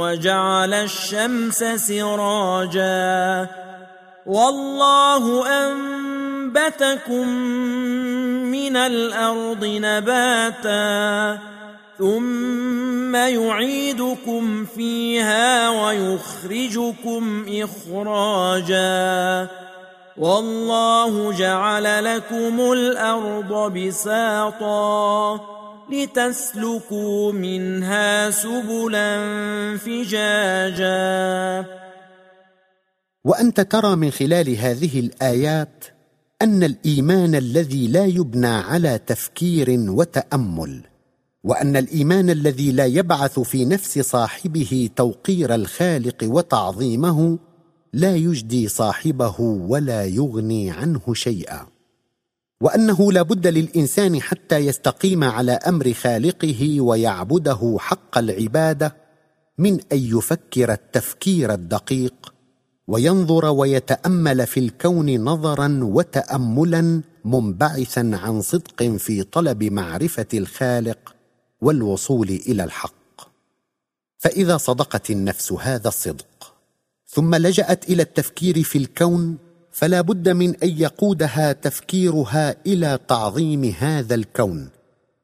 وجعل 0.00 0.74
الشمس 0.74 1.64
سراجا 1.64 3.48
والله 4.26 5.48
انبتكم 5.66 7.28
من 8.50 8.76
الأرض 8.76 9.64
نباتا 9.64 11.49
ثم 12.00 13.14
يعيدكم 13.14 14.64
فيها 14.64 15.70
ويخرجكم 15.70 17.46
اخراجا 17.48 19.48
والله 20.16 21.32
جعل 21.32 22.04
لكم 22.04 22.72
الأرض 22.72 23.72
بساطا 23.72 25.40
لتسلكوا 25.92 27.32
منها 27.32 28.30
سبلا 28.30 29.18
فجاجا 29.78 31.64
وانت 33.24 33.60
ترى 33.60 33.96
من 33.96 34.10
خلال 34.10 34.56
هذه 34.56 35.00
الايات 35.00 35.84
ان 36.42 36.62
الايمان 36.62 37.34
الذي 37.34 37.88
لا 37.88 38.04
يبنى 38.04 38.46
على 38.46 39.00
تفكير 39.06 39.66
وتامل 39.88 40.89
وأن 41.44 41.76
الإيمان 41.76 42.30
الذي 42.30 42.72
لا 42.72 42.86
يبعث 42.86 43.40
في 43.40 43.64
نفس 43.64 43.98
صاحبه 43.98 44.90
توقير 44.96 45.54
الخالق 45.54 46.16
وتعظيمه 46.22 47.38
لا 47.92 48.16
يجدي 48.16 48.68
صاحبه 48.68 49.40
ولا 49.40 50.04
يغني 50.04 50.70
عنه 50.70 51.14
شيئا. 51.14 51.66
وأنه 52.60 53.12
لا 53.12 53.22
بد 53.22 53.46
للإنسان 53.46 54.20
حتى 54.20 54.56
يستقيم 54.56 55.24
على 55.24 55.52
أمر 55.52 55.92
خالقه 55.92 56.80
ويعبده 56.80 57.76
حق 57.78 58.18
العبادة 58.18 58.96
من 59.58 59.80
أن 59.92 59.98
يفكر 59.98 60.72
التفكير 60.72 61.52
الدقيق 61.52 62.34
وينظر 62.88 63.44
ويتأمل 63.44 64.46
في 64.46 64.60
الكون 64.60 65.24
نظرا 65.24 65.80
وتاملا 65.82 67.02
منبعثا 67.24 68.10
عن 68.14 68.40
صدق 68.40 68.82
في 68.82 69.22
طلب 69.22 69.64
معرفة 69.64 70.26
الخالق 70.34 71.14
والوصول 71.62 72.28
إلى 72.28 72.64
الحق. 72.64 73.00
فإذا 74.18 74.56
صدقت 74.56 75.10
النفس 75.10 75.52
هذا 75.52 75.88
الصدق 75.88 76.54
ثم 77.06 77.34
لجأت 77.34 77.90
إلى 77.90 78.02
التفكير 78.02 78.62
في 78.62 78.78
الكون 78.78 79.38
فلا 79.72 80.00
بد 80.00 80.28
من 80.28 80.56
أن 80.56 80.68
يقودها 80.68 81.52
تفكيرها 81.52 82.56
إلى 82.66 82.98
تعظيم 83.08 83.64
هذا 83.78 84.14
الكون 84.14 84.68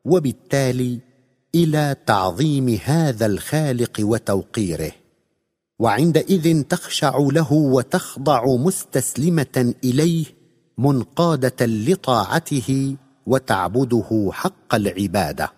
وبالتالي 0.04 1.00
إلى 1.54 1.96
تعظيم 2.06 2.78
هذا 2.84 3.26
الخالق 3.26 3.92
وتوقيره. 4.00 4.92
وعندئذ 5.78 6.62
تخشع 6.62 7.18
له 7.18 7.52
وتخضع 7.52 8.56
مستسلمة 8.56 9.74
إليه 9.84 10.24
منقادة 10.78 11.66
لطاعته 11.66 12.96
وتعبده 13.26 14.30
حق 14.32 14.74
العبادة. 14.74 15.55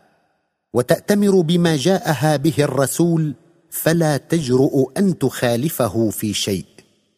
وتأتمر 0.74 1.40
بما 1.40 1.76
جاءها 1.76 2.37
به 2.37 2.54
الرسول 2.59 3.35
فلا 3.70 4.16
تجرؤ 4.16 4.92
أن 4.98 5.18
تخالفه 5.18 6.11
في 6.11 6.35
شيء 6.35 6.66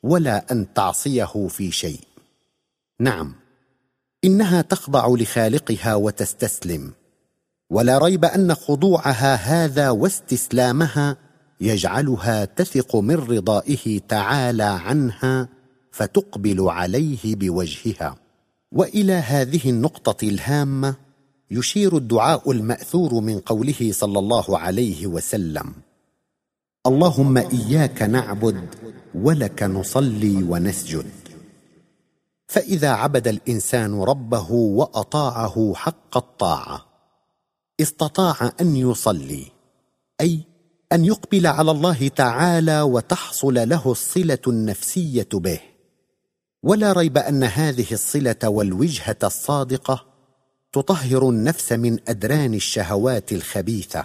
ولا 0.02 0.52
أن 0.52 0.72
تعصيه 0.74 1.48
في 1.48 1.70
شيء. 1.70 2.00
نعم 3.00 3.34
إنها 4.24 4.62
تخضع 4.62 5.08
لخالقها 5.08 5.94
وتستسلم. 5.94 6.92
ولا 7.70 7.98
ريب 7.98 8.24
أن 8.24 8.54
خضوعها 8.54 9.34
هذا 9.34 9.90
واستسلامها 9.90 11.16
يجعلها 11.60 12.44
تثق 12.44 12.96
من 12.96 13.14
رضائه 13.16 14.00
تعالى 14.08 14.62
عنها 14.62 15.48
فتقبل 15.92 16.60
عليه 16.60 17.36
بوجهها. 17.36 18.16
وإلى 18.72 19.12
هذه 19.12 19.70
النقطة 19.70 20.28
الهامة 20.28 21.09
يشير 21.50 21.96
الدعاء 21.96 22.50
المأثور 22.50 23.14
من 23.14 23.38
قوله 23.38 23.90
صلى 23.92 24.18
الله 24.18 24.58
عليه 24.58 25.06
وسلم. 25.06 25.72
اللهم 26.86 27.36
إياك 27.38 28.02
نعبد 28.02 28.68
ولك 29.14 29.62
نصلي 29.62 30.42
ونسجد. 30.42 31.06
فإذا 32.46 32.90
عبد 32.90 33.28
الإنسان 33.28 34.00
ربه 34.00 34.52
وأطاعه 34.52 35.72
حق 35.74 36.16
الطاعة 36.16 36.86
استطاع 37.80 38.52
أن 38.60 38.76
يصلي 38.76 39.46
أي 40.20 40.40
أن 40.92 41.04
يقبل 41.04 41.46
على 41.46 41.70
الله 41.70 42.08
تعالى 42.08 42.82
وتحصل 42.82 43.54
له 43.68 43.90
الصلة 43.92 44.38
النفسية 44.46 45.28
به. 45.32 45.60
ولا 46.62 46.92
ريب 46.92 47.18
أن 47.18 47.44
هذه 47.44 47.92
الصلة 47.92 48.36
والوجهة 48.44 49.16
الصادقة 49.24 50.09
تطهر 50.72 51.28
النفس 51.28 51.72
من 51.72 51.98
أدران 52.08 52.54
الشهوات 52.54 53.32
الخبيثة 53.32 54.04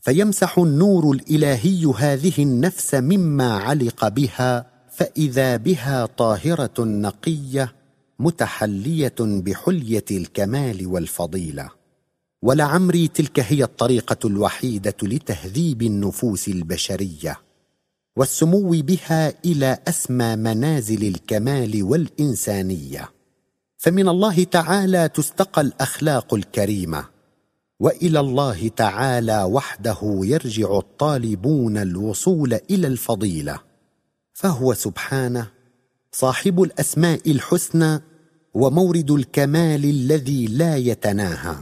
فيمسح 0.00 0.58
النور 0.58 1.10
الإلهي 1.12 1.92
هذه 1.98 2.32
النفس 2.38 2.94
مما 2.94 3.58
علق 3.58 4.08
بها 4.08 4.66
فإذا 4.90 5.56
بها 5.56 6.06
طاهرة 6.06 6.84
نقية 6.84 7.74
متحلية 8.18 9.14
بحلية 9.20 10.04
الكمال 10.10 10.86
والفضيلة. 10.86 11.70
ولعمري 12.42 13.08
تلك 13.08 13.40
هي 13.40 13.64
الطريقة 13.64 14.26
الوحيدة 14.26 14.96
لتهذيب 15.02 15.82
النفوس 15.82 16.48
البشرية 16.48 17.40
والسمو 18.16 18.70
بها 18.70 19.34
إلى 19.44 19.78
أسمى 19.88 20.36
منازل 20.36 21.08
الكمال 21.08 21.82
والإنسانية. 21.82 23.10
فمن 23.84 24.08
الله 24.08 24.44
تعالى 24.44 25.08
تستقى 25.08 25.60
الأخلاق 25.60 26.34
الكريمة 26.34 27.04
وإلى 27.80 28.20
الله 28.20 28.68
تعالى 28.68 29.42
وحده 29.42 29.98
يرجع 30.02 30.78
الطالبون 30.78 31.76
الوصول 31.76 32.54
إلى 32.70 32.86
الفضيلة. 32.86 33.58
فهو 34.32 34.74
سبحانه 34.74 35.50
صاحب 36.12 36.62
الأسماء 36.62 37.30
الحسنى 37.30 38.00
ومورد 38.54 39.10
الكمال 39.10 39.84
الذي 39.84 40.46
لا 40.46 40.76
يتناهى. 40.76 41.56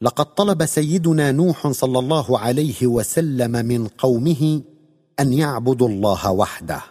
لقد 0.00 0.34
طلب 0.34 0.66
سيدنا 0.66 1.32
نوح 1.32 1.68
صلى 1.68 1.98
الله 1.98 2.38
عليه 2.38 2.86
وسلم 2.86 3.52
من 3.66 3.88
قومه 3.88 4.62
أن 5.20 5.32
يعبدوا 5.32 5.88
الله 5.88 6.30
وحده 6.30 6.82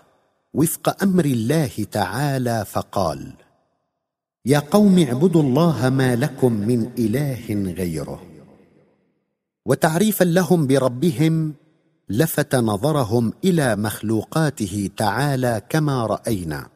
وفق 0.53 1.03
أمر 1.03 1.25
الله 1.25 1.85
تعالى 1.91 2.65
فقال 2.65 3.44
يا 4.45 4.59
قوم 4.59 4.99
اعبدوا 4.99 5.43
الله 5.43 5.89
ما 5.89 6.15
لكم 6.15 6.51
من 6.51 6.91
إله 6.97 7.73
غيره. 7.73 8.21
وتعريفا 9.65 10.23
لهم 10.23 10.67
بربهم 10.67 11.53
لفت 12.09 12.55
نظرهم 12.55 13.33
إلى 13.43 13.75
مخلوقاته 13.75 14.89
تعالى 14.97 15.61
كما 15.69 16.05
رأينا 16.05 16.67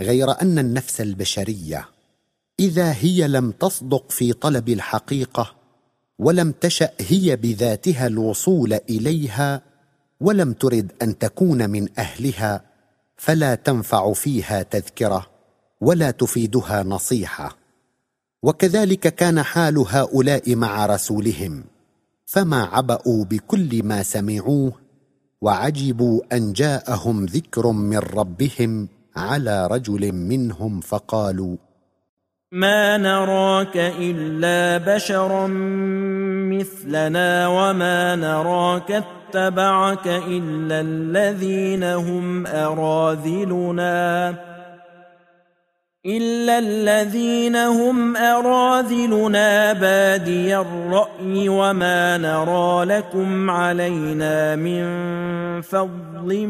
غير 0.00 0.42
أن 0.42 0.58
النفس 0.58 1.00
البشرية 1.00 1.88
إذا 2.60 2.92
هي 2.92 3.28
لم 3.28 3.50
تصدق 3.50 4.10
في 4.10 4.32
طلب 4.32 4.68
الحقيقة 4.68 5.54
ولم 6.18 6.52
تشأ 6.52 6.90
هي 7.00 7.36
بذاتها 7.36 8.06
الوصول 8.06 8.72
إليها 8.72 9.62
ولم 10.20 10.52
ترد 10.52 10.92
أن 11.02 11.18
تكون 11.18 11.70
من 11.70 11.88
أهلها 11.98 12.64
فلا 13.16 13.54
تنفع 13.54 14.12
فيها 14.12 14.62
تذكرة. 14.62 15.37
ولا 15.80 16.10
تفيدها 16.10 16.82
نصيحة. 16.82 17.56
وكذلك 18.42 19.14
كان 19.14 19.42
حال 19.42 19.84
هؤلاء 19.88 20.56
مع 20.56 20.86
رسولهم 20.86 21.64
فما 22.26 22.62
عبأوا 22.62 23.24
بكل 23.24 23.84
ما 23.84 24.02
سمعوه 24.02 24.72
وعجبوا 25.40 26.20
أن 26.32 26.52
جاءهم 26.52 27.24
ذكر 27.24 27.72
من 27.72 27.98
ربهم 27.98 28.88
على 29.16 29.66
رجل 29.66 30.12
منهم 30.12 30.80
فقالوا 30.80 31.56
ما 32.52 32.96
نراك 32.96 33.76
إلا 33.76 34.94
بشرا 34.94 35.46
مثلنا 36.56 37.48
وما 37.48 38.16
نراك 38.16 38.90
اتبعك 38.90 40.06
إلا 40.06 40.80
الذين 40.80 41.84
هم 41.84 42.46
أراذلنا. 42.46 44.34
إلا 46.08 46.58
الذين 46.58 47.56
هم 47.56 48.16
أراذلنا 48.16 49.72
بادي 49.72 50.56
الرأي 50.56 51.48
وما 51.48 52.18
نرى 52.18 52.84
لكم 52.84 53.50
علينا 53.50 54.56
من 54.56 54.82
فضل 55.62 56.46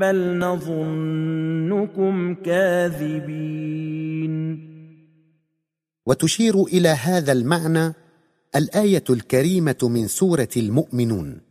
بل 0.00 0.38
نظنكم 0.38 2.34
كاذبين 2.34 3.76
وتشير 6.06 6.64
إلى 6.64 6.88
هذا 6.88 7.32
المعنى 7.32 7.94
الآية 8.56 9.04
الكريمة 9.10 9.78
من 9.82 10.06
سورة 10.06 10.48
المؤمنون. 10.56 11.45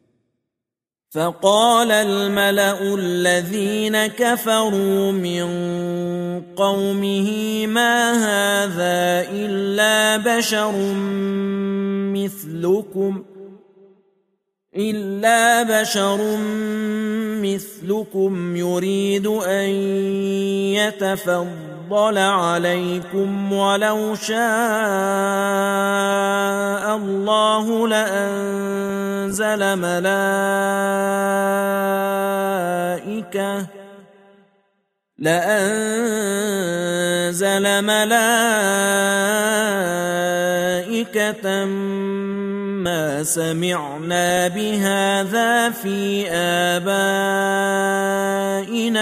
فقال 1.15 1.91
الملأ 1.91 2.95
الذين 2.95 4.08
كفروا 4.08 5.12
من 5.12 5.45
قومه 6.56 7.67
ما 7.67 8.12
هذا 8.12 9.30
إلا 9.32 10.17
بشر 10.17 10.71
مثلكم 12.12 13.23
الا 14.78 15.64
بشر 15.64 16.38
مثلكم 17.42 18.56
يريد 18.56 19.28
ان 19.28 19.70
يتفضل 20.76 22.18
عليكم 22.18 23.54
ولو 23.54 24.16
شاء 24.16 24.36
الله 26.96 27.88
لانزل 27.88 29.76
ملائكه 29.76 30.16
لانزل 35.20 36.26
ملائكه 37.84 38.46
ما 42.86 43.24
سمعنا 43.24 44.48
بهذا 44.48 45.69
في 45.69 46.30
آبائنا 46.30 47.08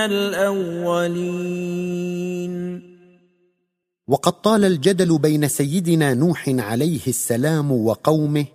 الأولين. 0.06 1.74
وقد 4.08 4.42
طال 4.42 4.66
الجدل 4.66 5.18
بين 5.18 5.48
سيدنا 5.48 6.14
نوح 6.14 6.50
عليه 6.50 7.08
السلام 7.08 7.72
وقومه 7.72 8.46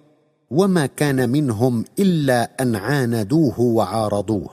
وما 0.50 0.86
كان 0.86 1.28
منهم 1.30 1.84
إلا 1.98 2.50
أن 2.60 2.76
عاندوه 2.76 3.60
وعارضوه. 3.60 4.50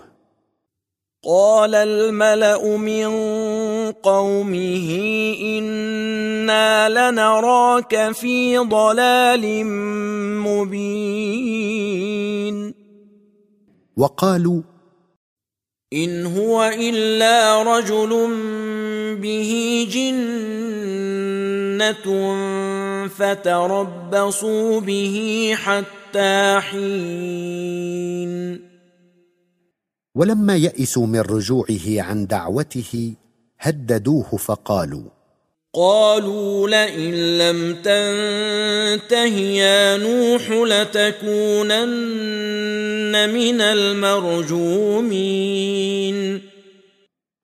قال 1.25 1.75
الملأ 1.75 2.77
من 2.77 3.05
قومه 3.91 4.89
أنا 5.59 6.89
لنراك 6.89 8.11
في 8.11 8.57
ضلال 8.57 9.65
مبين 10.45 11.85
وقالوا 13.97 14.61
ان 15.93 16.25
هو 16.25 16.63
الا 16.63 17.63
رجل 17.63 18.09
به 19.21 19.87
جنه 19.91 21.05
فتربصوا 23.07 24.81
به 24.81 25.53
حتى 25.55 26.59
حين 26.59 28.35
ولما 30.15 30.55
يئسوا 30.55 31.07
من 31.07 31.19
رجوعه 31.19 32.01
عن 32.01 32.27
دعوته 32.27 33.13
هددوه 33.59 34.37
فقالوا 34.37 35.09
قالوا 35.73 36.67
لئن 36.67 37.37
لم 37.37 37.75
تنته 37.75 39.35
يا 39.37 39.97
نوح 39.97 40.51
لتكونن 40.51 41.85
من 43.29 43.61
المرجومين. 43.61 45.35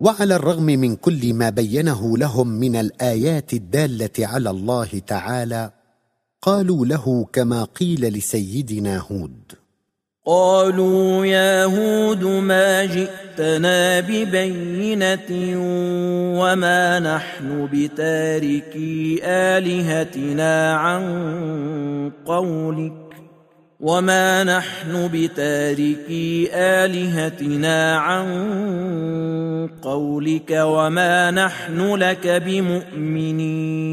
وعلى 0.01 0.35
الرغم 0.35 0.65
من 0.65 0.95
كل 0.95 1.33
ما 1.33 1.49
بينه 1.49 2.17
لهم 2.17 2.47
من 2.47 2.75
الآيات 2.75 3.53
الدالة 3.53 4.17
على 4.19 4.49
الله 4.49 5.01
تعالى 5.07 5.71
قالوا 6.41 6.85
له 6.85 7.25
كما 7.33 7.63
قيل 7.63 8.01
لسيدنا 8.13 8.97
هود 8.99 9.60
قالوا 10.25 11.25
يا 11.25 11.65
هود 11.65 12.23
ما 12.23 12.85
جئتنا 12.85 13.99
ببينة 13.99 15.57
وما 16.39 16.99
نحن 16.99 17.69
بتاركي 17.73 19.19
آلهتنا 19.23 20.73
عن 20.73 22.11
قولك 22.25 22.93
وما 23.79 24.43
نحن 24.43 25.09
بتاركي 25.13 26.49
آلهتنا 26.53 27.97
عن 27.97 28.27
قولك 29.81 30.51
وما 30.51 31.31
نحن 31.31 31.95
لك 31.95 32.27
بمؤمنين 32.45 33.91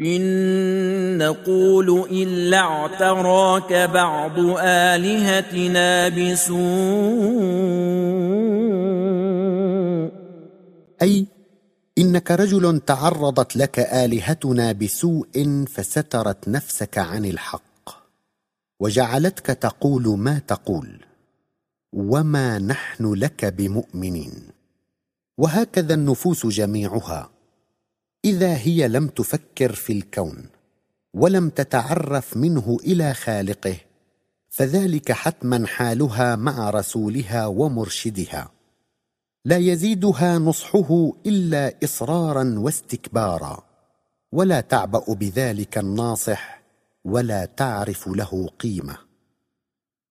إن 0.00 1.18
نقول 1.18 2.08
إلا 2.10 2.58
اعتراك 2.58 3.72
بعض 3.72 4.38
آلهتنا 4.60 6.08
بسوء. 6.08 6.56
أي 11.02 11.26
إنك 11.98 12.30
رجل 12.30 12.80
تعرضت 12.80 13.56
لك 13.56 13.78
آلهتنا 13.78 14.72
بسوء 14.72 15.64
فسترت 15.68 16.48
نفسك 16.48 16.98
عن 16.98 17.24
الحق 17.24 17.88
وجعلتك 18.80 19.46
تقول 19.46 20.18
ما 20.18 20.38
تقول 20.38 21.04
وما 21.92 22.58
نحن 22.58 23.14
لك 23.14 23.44
بمؤمنين. 23.44 24.32
وهكذا 25.38 25.94
النفوس 25.94 26.46
جميعها. 26.46 27.35
إذا 28.26 28.56
هي 28.56 28.88
لم 28.88 29.08
تفكر 29.08 29.72
في 29.72 29.92
الكون 29.92 30.48
ولم 31.14 31.48
تتعرف 31.48 32.36
منه 32.36 32.76
إلى 32.84 33.14
خالقه 33.14 33.76
فذلك 34.48 35.12
حتما 35.12 35.66
حالها 35.66 36.36
مع 36.36 36.70
رسولها 36.70 37.46
ومرشدها. 37.46 38.52
لا 39.44 39.56
يزيدها 39.56 40.38
نصحه 40.38 41.12
إلا 41.26 41.74
إصرارا 41.84 42.54
واستكبارا 42.58 43.62
ولا 44.32 44.60
تعبأ 44.60 45.14
بذلك 45.14 45.78
الناصح 45.78 46.62
ولا 47.04 47.44
تعرف 47.44 48.08
له 48.08 48.48
قيمة. 48.58 48.98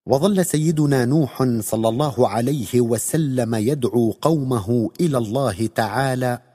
وظل 0.06 0.46
سيدنا 0.46 1.04
نوح 1.04 1.42
صلى 1.60 1.88
الله 1.88 2.28
عليه 2.28 2.80
وسلم 2.80 3.54
يدعو 3.54 4.10
قومه 4.10 4.90
إلى 5.00 5.18
الله 5.18 5.66
تعالى 5.66 6.45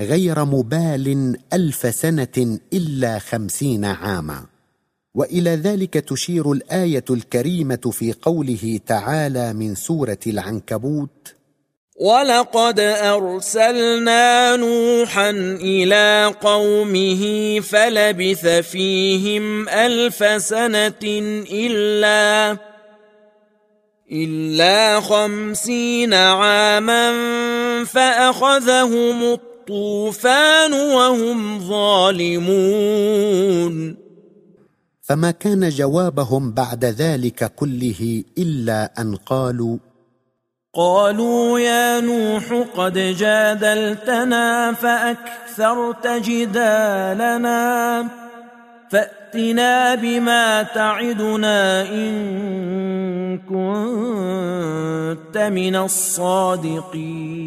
غير 0.00 0.44
مبال 0.44 1.36
ألف 1.52 1.94
سنة 1.94 2.58
إلا 2.72 3.18
خمسين 3.18 3.84
عاما. 3.84 4.46
وإلى 5.16 5.50
ذلك 5.50 5.94
تشير 5.94 6.52
الآية 6.52 7.04
الكريمة 7.10 7.90
في 7.92 8.12
قوله 8.22 8.80
تعالى 8.86 9.52
من 9.52 9.74
سورة 9.74 10.18
العنكبوت 10.26 11.34
ولقد 12.00 12.80
ارسلنا 12.80 14.56
نوحا 14.56 15.30
إلى 15.60 16.34
قومه 16.40 17.22
فلبث 17.60 18.46
فيهم 18.46 19.68
الف 19.68 20.42
سنه 20.42 20.92
الا 21.52 22.56
الا 24.12 25.00
خمسين 25.00 26.14
عاما 26.14 27.14
فاخذهم 27.84 29.22
الطيب 29.22 29.55
الطوفان 29.66 30.72
وهم 30.72 31.58
ظالمون. 31.58 32.46
فما 35.02 35.30
كان 35.30 35.68
جوابهم 35.68 36.52
بعد 36.52 36.84
ذلك 36.84 37.54
كله 37.54 38.24
إلا 38.38 38.92
أن 38.98 39.16
قالوا 39.16 39.78
قالوا 40.74 41.60
يا 41.60 42.00
نوح 42.00 42.64
قد 42.76 42.98
جادلتنا 42.98 44.72
فأكثرت 44.72 46.06
جدالنا. 46.06 48.08
فأتنا 48.90 49.94
بما 49.94 50.62
تعدنا 50.62 51.82
إن 51.82 53.38
كنت 53.38 55.38
من 55.38 55.76
الصادقين. 55.76 57.46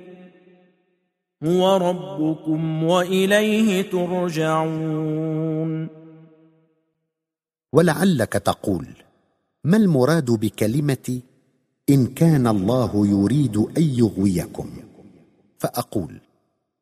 هو 1.43 1.77
ربكم 1.77 2.83
وإليه 2.83 3.81
ترجعون. 3.81 5.87
ولعلك 7.73 8.33
تقول 8.33 8.87
ما 9.63 9.77
المراد 9.77 10.31
بكلمة 10.31 11.21
إن 11.89 12.07
كان 12.07 12.47
الله 12.47 13.07
يريد 13.07 13.57
أن 13.57 13.83
يغويكم؟ 13.83 14.69
فأقول 15.59 16.19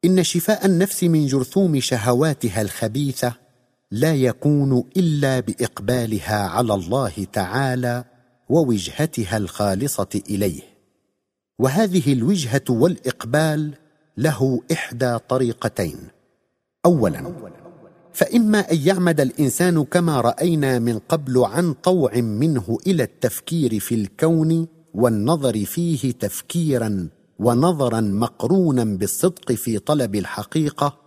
إن 0.05 0.23
شفاء 0.23 0.65
النفس 0.65 1.03
من 1.03 1.27
جرثوم 1.27 1.79
شهواتها 1.79 2.61
الخبيثة 2.61 3.33
لا 3.91 4.15
يكون 4.15 4.83
إلا 4.97 5.39
بإقبالها 5.39 6.47
على 6.47 6.73
الله 6.73 7.13
تعالى 7.33 8.03
ووجهتها 8.49 9.37
الخالصة 9.37 10.21
إليه. 10.29 10.61
وهذه 11.59 12.13
الوجهة 12.13 12.63
والإقبال 12.69 13.73
له 14.19 14.61
إحدى 14.71 15.17
طريقتين. 15.29 15.97
اولا 16.85 17.33
فإما 18.13 18.71
أن 18.71 18.77
يعمد 18.85 19.21
الإنسان 19.21 19.83
كما 19.83 20.21
رأينا 20.21 20.79
من 20.79 20.99
قبل 20.99 21.37
عن 21.37 21.73
طوع 21.73 22.15
منه 22.15 22.77
إلى 22.87 23.03
التفكير 23.03 23.79
في 23.79 23.95
الكون 23.95 24.67
والنظر 24.93 25.65
فيه 25.65 26.11
تفكيرا 26.11 27.09
ونظرا 27.39 28.01
مقرونا 28.01 28.83
بالصدق 28.83 29.51
في 29.51 29.79
طلب 29.79 30.15
الحقيقة 30.15 30.97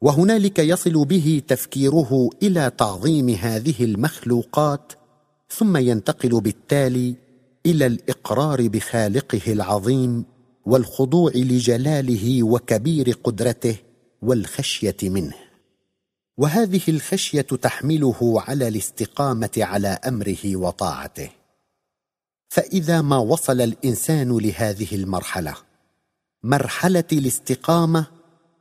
وهنالك 0.00 0.58
يصل 0.58 1.04
به 1.04 1.42
تفكيره 1.48 2.30
إلى 2.42 2.72
تعظيم 2.78 3.28
هذه 3.28 3.84
المخلوقات 3.84 4.92
ثم 5.48 5.76
ينتقل 5.76 6.40
بالتالي 6.40 7.14
إلى 7.66 7.86
الإقرار 7.86 8.68
بخالقه 8.68 9.52
العظيم 9.52 10.24
والخضوع 10.66 11.32
لجلاله 11.34 12.42
وكبير 12.42 13.10
قدرته 13.24 13.76
والخشية 14.22 14.96
منه. 15.02 15.34
وهذه 16.36 16.82
الخشية 16.88 17.40
تحمله 17.40 18.40
على 18.40 18.68
الاستقامة 18.68 19.50
على 19.58 19.88
أمره 19.88 20.56
وطاعته. 20.56 21.30
فإذا 22.52 23.02
ما 23.02 23.16
وصل 23.16 23.60
الإنسان 23.60 24.38
لهذه 24.38 24.94
المرحلة 24.94 25.54
مرحلة 26.42 27.04
الاستقامة 27.12 28.06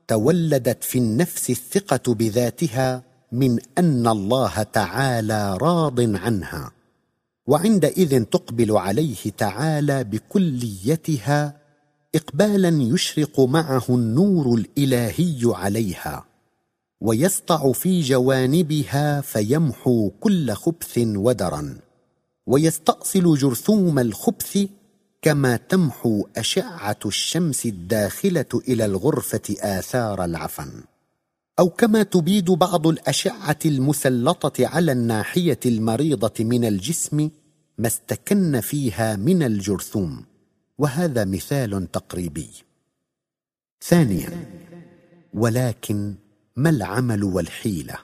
تولدت 0.08 0.84
في 0.84 0.98
النفس 0.98 1.50
الثقة 1.50 2.14
بذاتها 2.14 3.04
من 3.32 3.60
أن 3.78 4.08
الله 4.08 4.64
تعالى 4.64 5.58
راض 5.62 6.00
عنها 6.00 6.72
وعندئذ 7.48 8.24
تقبل 8.24 8.78
عليه 8.78 9.30
تعالى 9.38 10.04
بكليتها 10.04 11.61
اقبالا 12.16 12.84
يشرق 12.84 13.40
معه 13.40 13.86
النور 13.90 14.54
الإلهي 14.56 15.40
عليها 15.44 16.26
ويسطع 17.02 17.72
في 17.72 18.02
جوانبها 18.02 19.22
فيمحو 19.22 20.10
كل 20.20 20.52
خبث 20.52 20.98
ودرا 20.98 21.78
ويستأصل 22.48 23.38
جرثوم 23.38 24.00
الخبث 24.00 24.68
كما 25.22 25.58
تمحو 25.58 26.28
أشعة 26.38 27.00
الشمس 27.06 27.66
الداخلة 27.66 28.62
إلى 28.68 28.86
الغرفة 28.86 29.56
آثار 29.60 30.26
العفن 30.26 30.84
أو 31.60 31.70
كما 31.70 32.04
تبيد 32.04 32.52
بعض 32.52 32.88
الأشعة 32.88 33.60
المسلطة 33.66 34.68
على 34.68 34.92
الناحية 34.92 35.60
المريضة 35.66 36.34
من 36.40 36.66
الجسم 36.66 37.30
ما 37.78 37.88
استكن 37.88 38.62
فيها 38.62 39.16
من 39.16 39.44
الجرثوم. 39.44 40.31
وهذا 40.82 41.26
مثال 41.26 41.92
تقريبي. 41.92 42.50
ثانيا 43.82 44.30
ولكن 45.34 46.16
ما 46.56 46.70
العمل 46.70 47.24
والحيلة؟ 47.24 47.96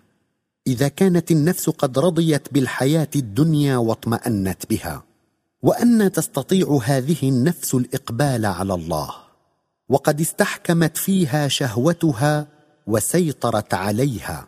إذا 0.68 0.88
كانت 0.88 1.32
النفس 1.32 1.70
قد 1.70 2.00
رضيت 2.00 2.54
بالحياة 2.54 3.10
الدنيا 3.16 3.78
واطمأنت 3.78 4.70
بها 4.70 5.04
وأن 5.62 6.12
تستطيع 6.12 6.80
هذه 6.84 7.30
النفس 7.30 7.76
الإقبال 7.76 8.46
على 8.46 8.74
الله 8.74 9.10
وقد 9.90 10.22
استحكمت 10.22 10.98
فيها 10.98 11.48
شهوتها 11.48 12.48
وسيطرت 12.88 13.74
عليها 13.74 14.48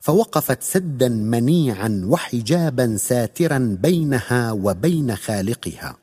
فوقفت 0.00 0.62
سدا 0.62 1.08
منيعا 1.08 2.02
وحجابا 2.04 2.96
ساترا 2.96 3.76
بينها 3.82 4.52
وبين 4.52 5.16
خالقها. 5.16 5.96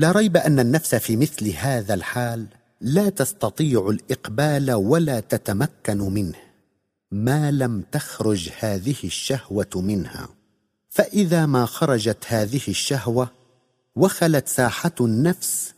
لا 0.00 0.12
ريب 0.12 0.36
أن 0.36 0.60
النفس 0.60 0.94
في 0.94 1.16
مثل 1.16 1.48
هذا 1.48 1.94
الحال 1.94 2.46
لا 2.80 3.08
تستطيع 3.08 3.88
الإقبال 3.88 4.72
ولا 4.72 5.20
تتمكن 5.20 5.98
منه 5.98 6.38
ما 7.12 7.50
لم 7.50 7.84
تخرج 7.92 8.50
هذه 8.58 8.94
الشهوة 9.04 9.66
منها. 9.74 10.28
فإذا 10.88 11.46
ما 11.46 11.66
خرجت 11.66 12.24
هذه 12.26 12.60
الشهوة 12.68 13.30
وخلت 13.96 14.48
ساحة 14.48 14.94
النفس 15.00 15.74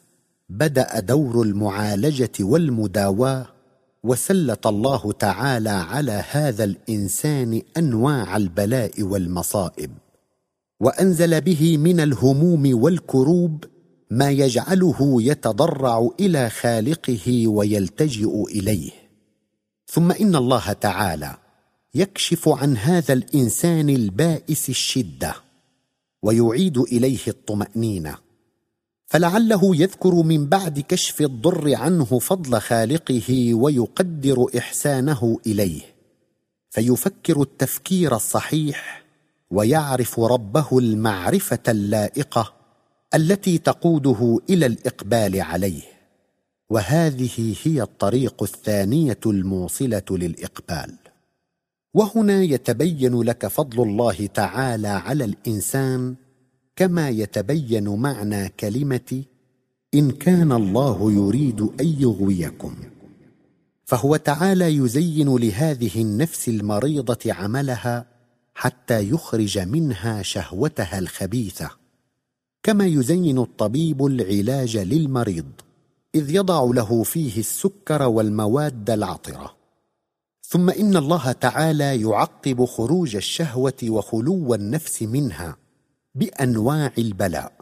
بدأ 0.48 1.00
دور 1.00 1.42
المعالجة 1.42 2.32
والمداواة 2.40 3.46
وسلط 4.02 4.66
الله 4.66 5.12
تعالى 5.12 5.70
على 5.70 6.24
هذا 6.30 6.64
الإنسان 6.64 7.62
أنواع 7.76 8.36
البلاء 8.36 9.02
والمصائب 9.02 9.90
وأنزل 10.80 11.40
به 11.40 11.78
من 11.78 12.00
الهموم 12.00 12.82
والكروب 12.82 13.64
ما 14.12 14.30
يجعله 14.30 15.22
يتضرع 15.22 16.08
إلى 16.20 16.50
خالقه 16.50 17.48
ويلتجئ 17.48 18.44
إليه. 18.44 18.90
ثم 19.86 20.12
إن 20.12 20.36
الله 20.36 20.72
تعالى 20.72 21.36
يكشف 21.94 22.48
عن 22.48 22.76
هذا 22.76 23.12
الإنسان 23.12 23.88
البائس 23.88 24.68
الشدة 24.68 25.34
ويعيد 26.22 26.78
إليه 26.78 27.18
الطمأنينة. 27.28 28.16
فلعله 29.06 29.76
يذكر 29.76 30.14
من 30.14 30.46
بعد 30.46 30.80
كشف 30.80 31.20
الضر 31.20 31.74
عنه 31.74 32.04
فضل 32.04 32.60
خالقه 32.60 33.54
ويقدر 33.54 34.46
إحسانه 34.58 35.40
إليه. 35.46 35.82
فيفكر 36.70 37.42
التفكير 37.42 38.16
الصحيح 38.16 39.04
ويعرف 39.50 40.20
ربه 40.20 40.78
المعرفة 40.78 41.62
اللائقة 41.68 42.61
التي 43.14 43.58
تقوده 43.58 44.40
إلى 44.50 44.66
الإقبال 44.66 45.40
عليه. 45.40 45.82
وهذه 46.70 47.54
هي 47.62 47.82
الطريق 47.82 48.42
الثانية 48.42 49.18
الموصلة 49.26 50.02
للإقبال. 50.10 50.94
وهنا 51.94 52.42
يتبين 52.42 53.22
لك 53.22 53.46
فضل 53.46 53.82
الله 53.82 54.26
تعالى 54.26 54.88
على 54.88 55.24
الإنسان 55.24 56.14
كما 56.76 57.08
يتبين 57.08 57.88
معنى 57.88 58.48
كلمة 58.48 59.22
إن 59.94 60.10
كان 60.10 60.52
الله 60.52 61.12
يريد 61.12 61.60
أن 61.60 61.86
يغويكم. 61.98 62.74
فهو 63.84 64.16
تعالى 64.16 64.76
يزين 64.76 65.36
لهذه 65.36 66.02
النفس 66.02 66.48
المريضة 66.48 67.32
عملها 67.32 68.06
حتى 68.54 69.08
يخرج 69.10 69.58
منها 69.58 70.22
شهوتها 70.22 70.98
الخبيثة. 70.98 71.81
كما 72.62 72.86
يزين 72.86 73.38
الطبيب 73.38 74.06
العلاج 74.06 74.76
للمريض 74.76 75.46
إذ 76.14 76.34
يضع 76.34 76.62
له 76.74 77.02
فيه 77.02 77.40
السكر 77.40 78.02
والمواد 78.02 78.90
العطرة. 78.90 79.56
ثم 80.42 80.70
إن 80.70 80.96
الله 80.96 81.32
تعالى 81.32 82.00
يعقب 82.00 82.64
خروج 82.64 83.16
الشهوة 83.16 83.74
وخلو 83.88 84.54
النفس 84.54 85.02
منها 85.02 85.56
بأنواع 86.14 86.92
البلاء. 86.98 87.52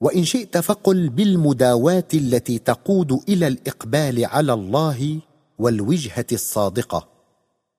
وإن 0.00 0.24
شئت 0.24 0.58
فقل 0.58 1.08
بالمداواة 1.08 2.08
التي 2.14 2.58
تقود 2.58 3.20
إلى 3.28 3.46
الإقبال 3.46 4.24
على 4.24 4.52
الله 4.52 5.18
والوجهة 5.58 6.26
الصادقة 6.32 7.08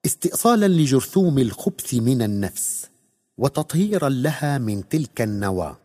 استئصالا 0.06 0.68
لجرثوم 0.68 1.40
الخبث 1.40 1.94
من 1.94 2.22
النفس 2.22 2.90
وتطهيرا 3.38 4.10
لها 4.10 4.58
من 4.58 4.90
تلك 4.90 5.22
النواة. 5.22 5.83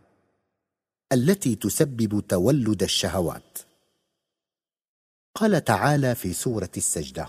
التي 1.13 1.55
تسبب 1.55 2.23
تولد 2.29 2.83
الشهوات. 2.83 3.59
قال 5.35 5.65
تعالى 5.65 6.15
في 6.15 6.33
سورة 6.33 6.71
السجدة. 6.77 7.29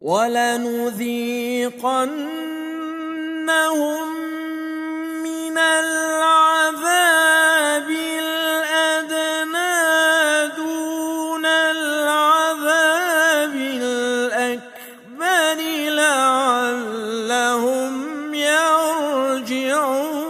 ولنذيقنهم 0.00 0.88
من 5.22 5.58
العذاب 5.58 6.30
الأدنى 8.20 9.76
دون 10.56 11.46
العذاب 11.46 12.24
الأكبر 13.54 14.68
لعلهم 15.90 17.04
يرجعون. 18.34 20.27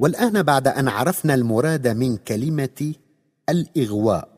والآن 0.00 0.42
بعد 0.42 0.68
أن 0.68 0.88
عرفنا 0.88 1.34
المراد 1.34 1.88
من 1.88 2.16
كلمة 2.16 2.94
الإغواء 3.48 4.28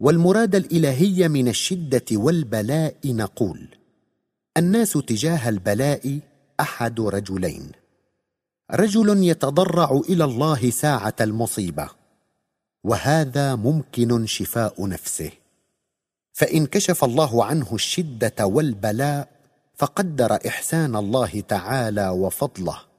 والمراد 0.00 0.54
الإلهي 0.54 1.28
من 1.28 1.48
الشدة 1.48 2.04
والبلاء 2.12 2.96
نقول 3.04 3.68
الناس 4.56 4.92
تجاه 4.92 5.48
البلاء 5.48 6.20
أحد 6.60 7.00
رجلين. 7.00 7.72
رجل 8.70 9.24
يتضرع 9.24 10.00
إلى 10.08 10.24
الله 10.24 10.70
ساعة 10.70 11.14
المصيبة 11.20 11.88
وهذا 12.84 13.54
ممكن 13.54 14.26
شفاء 14.26 14.88
نفسه. 14.88 15.30
فإن 16.32 16.66
كشف 16.66 17.04
الله 17.04 17.44
عنه 17.44 17.74
الشدة 17.74 18.46
والبلاء 18.46 19.28
فقدر 19.74 20.38
إحسان 20.46 20.96
الله 20.96 21.40
تعالى 21.40 22.08
وفضله. 22.08 22.93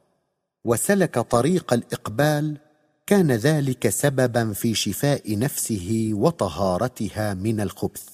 وسلك 0.65 1.19
طريق 1.19 1.73
الإقبال 1.73 2.58
كان 3.08 3.32
ذلك 3.32 3.89
سببا 3.89 4.54
في 4.54 4.73
شفاء 4.73 5.39
نفسه 5.39 6.10
وطهارتها 6.13 7.34
من 7.34 7.62
الخبث. 7.62 8.10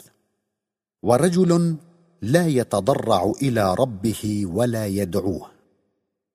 ورجل 1.04 1.76
لا 2.22 2.48
يتضرع 2.48 3.32
إلى 3.42 3.74
ربه 3.74 4.44
ولا 4.46 4.88
يدعوه. 4.88 5.48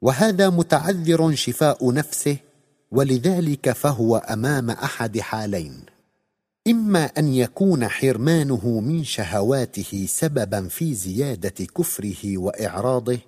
وهذا 0.02 0.50
متعذر 0.50 1.34
شفاء 1.34 1.92
نفسه 1.92 2.36
ولذلك 2.90 3.72
فهو 3.72 4.16
أمام 4.16 4.70
أحد 4.70 5.18
حالين. 5.18 5.86
إما 6.68 7.04
أن 7.04 7.34
يكون 7.34 7.88
حرمانه 7.88 8.80
من 8.80 9.04
شهواته 9.04 10.06
سببا 10.08 10.68
في 10.68 10.94
زيادة 10.94 11.64
كفره 11.64 12.38
وإعراضه 12.38 13.18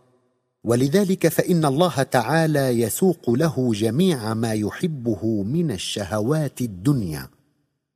ولذلك 0.64 1.28
فإن 1.28 1.64
الله 1.64 2.02
تعالى 2.02 2.68
يسوق 2.80 3.30
له 3.30 3.72
جميع 3.74 4.34
ما 4.34 4.52
يحبه 4.52 5.42
من 5.42 5.70
الشهوات 5.70 6.60
الدنيا 6.60 7.28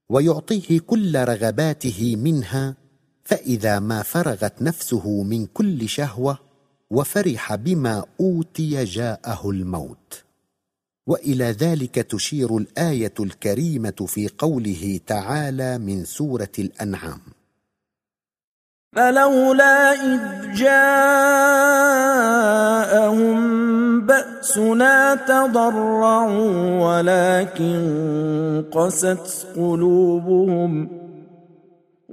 ويعطيه 0.09 0.81
كل 0.81 1.17
رغباته 1.17 2.17
منها 2.17 2.77
فإذا 3.25 3.79
ما 3.79 4.03
فرغت 4.03 4.63
نفسه 4.63 5.23
من 5.23 5.47
كل 5.47 5.89
شهوة 5.89 6.39
وفرح 6.91 7.55
بما 7.55 8.05
أوتي 8.21 8.85
جاءه 8.85 9.51
الموت. 9.51 10.25
وإلى 11.07 11.45
ذلك 11.45 11.95
تشير 11.95 12.57
الآية 12.57 13.15
الكريمة 13.21 14.07
في 14.07 14.29
قوله 14.39 15.01
تعالى 15.07 15.79
من 15.79 16.05
سورة 16.05 16.53
الأنعام. 16.59 17.21
فلولا 18.93 19.93
إذ 19.93 20.55
جاءهم 20.55 21.62
بأسنا 24.43 25.15
تضرعوا 25.15 26.81
ولكن 26.83 28.65
قست 28.73 29.47
قلوبهم 29.57 30.89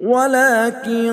ولكن 0.03 1.09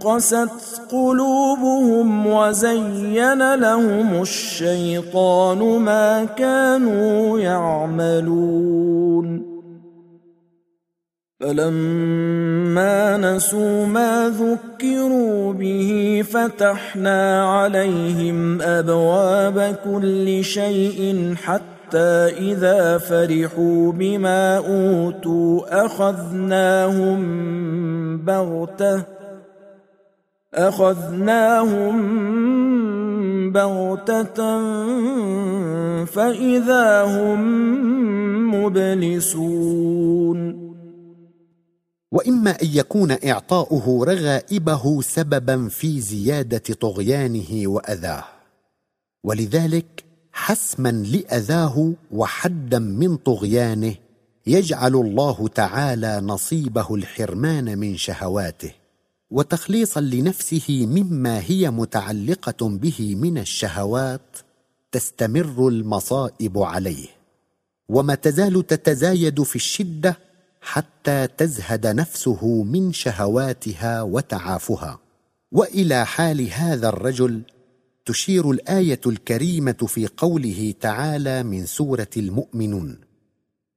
قست 0.00 0.82
قلوبهم 0.92 2.26
وزين 2.26 3.54
لهم 3.54 4.22
الشيطان 4.22 5.58
ما 5.78 6.24
كانوا 6.24 7.40
يعملون 7.40 8.74
فلما 11.44 13.16
نسوا 13.16 13.86
ما 13.86 14.28
ذكروا 14.28 15.52
به 15.52 16.22
فتحنا 16.30 17.52
عليهم 17.52 18.62
أبواب 18.62 19.76
كل 19.84 20.44
شيء 20.44 21.34
حتى 21.36 22.32
إذا 22.38 22.98
فرحوا 22.98 23.92
بما 23.92 24.56
أوتوا 24.56 25.86
أخذناهم 25.86 27.18
بغتة 28.18 29.02
أخذناهم 30.54 31.96
بغتة 33.52 34.58
فإذا 36.04 37.02
هم 37.02 37.44
مبلسون 38.54 40.63
وإما 42.14 42.50
أن 42.62 42.68
يكون 42.72 43.16
إعطاؤه 43.24 44.04
رغائبه 44.04 45.02
سببا 45.02 45.68
في 45.68 46.00
زيادة 46.00 46.74
طغيانه 46.74 47.68
وأذاه. 47.68 48.24
ولذلك 49.24 50.04
حسما 50.32 50.88
لأذاه 50.88 51.92
وحدا 52.10 52.78
من 52.78 53.16
طغيانه 53.16 53.94
يجعل 54.46 54.94
الله 54.94 55.48
تعالى 55.48 56.20
نصيبه 56.20 56.94
الحرمان 56.94 57.78
من 57.78 57.96
شهواته 57.96 58.72
وتخليصا 59.30 60.00
لنفسه 60.00 60.86
مما 60.86 61.40
هي 61.40 61.70
متعلقة 61.70 62.68
به 62.68 63.14
من 63.14 63.38
الشهوات 63.38 64.36
تستمر 64.92 65.68
المصائب 65.68 66.58
عليه. 66.58 67.08
وما 67.88 68.14
تزال 68.14 68.66
تتزايد 68.66 69.42
في 69.42 69.56
الشدة 69.56 70.33
حتى 70.64 71.26
تزهد 71.26 71.86
نفسه 71.86 72.62
من 72.62 72.92
شهواتها 72.92 74.02
وتعافها. 74.02 74.98
وإلى 75.52 76.06
حال 76.06 76.50
هذا 76.52 76.88
الرجل 76.88 77.42
تشير 78.06 78.50
الآية 78.50 79.00
الكريمة 79.06 79.86
في 79.86 80.08
قوله 80.16 80.74
تعالى 80.80 81.42
من 81.42 81.66
سورة 81.66 82.08
المؤمنون. 82.16 82.98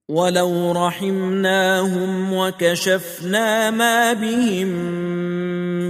ولو 0.09 0.71
رحمناهم 0.71 2.33
وكشفنا 2.33 3.71
ما 3.71 4.13
بهم 4.13 4.67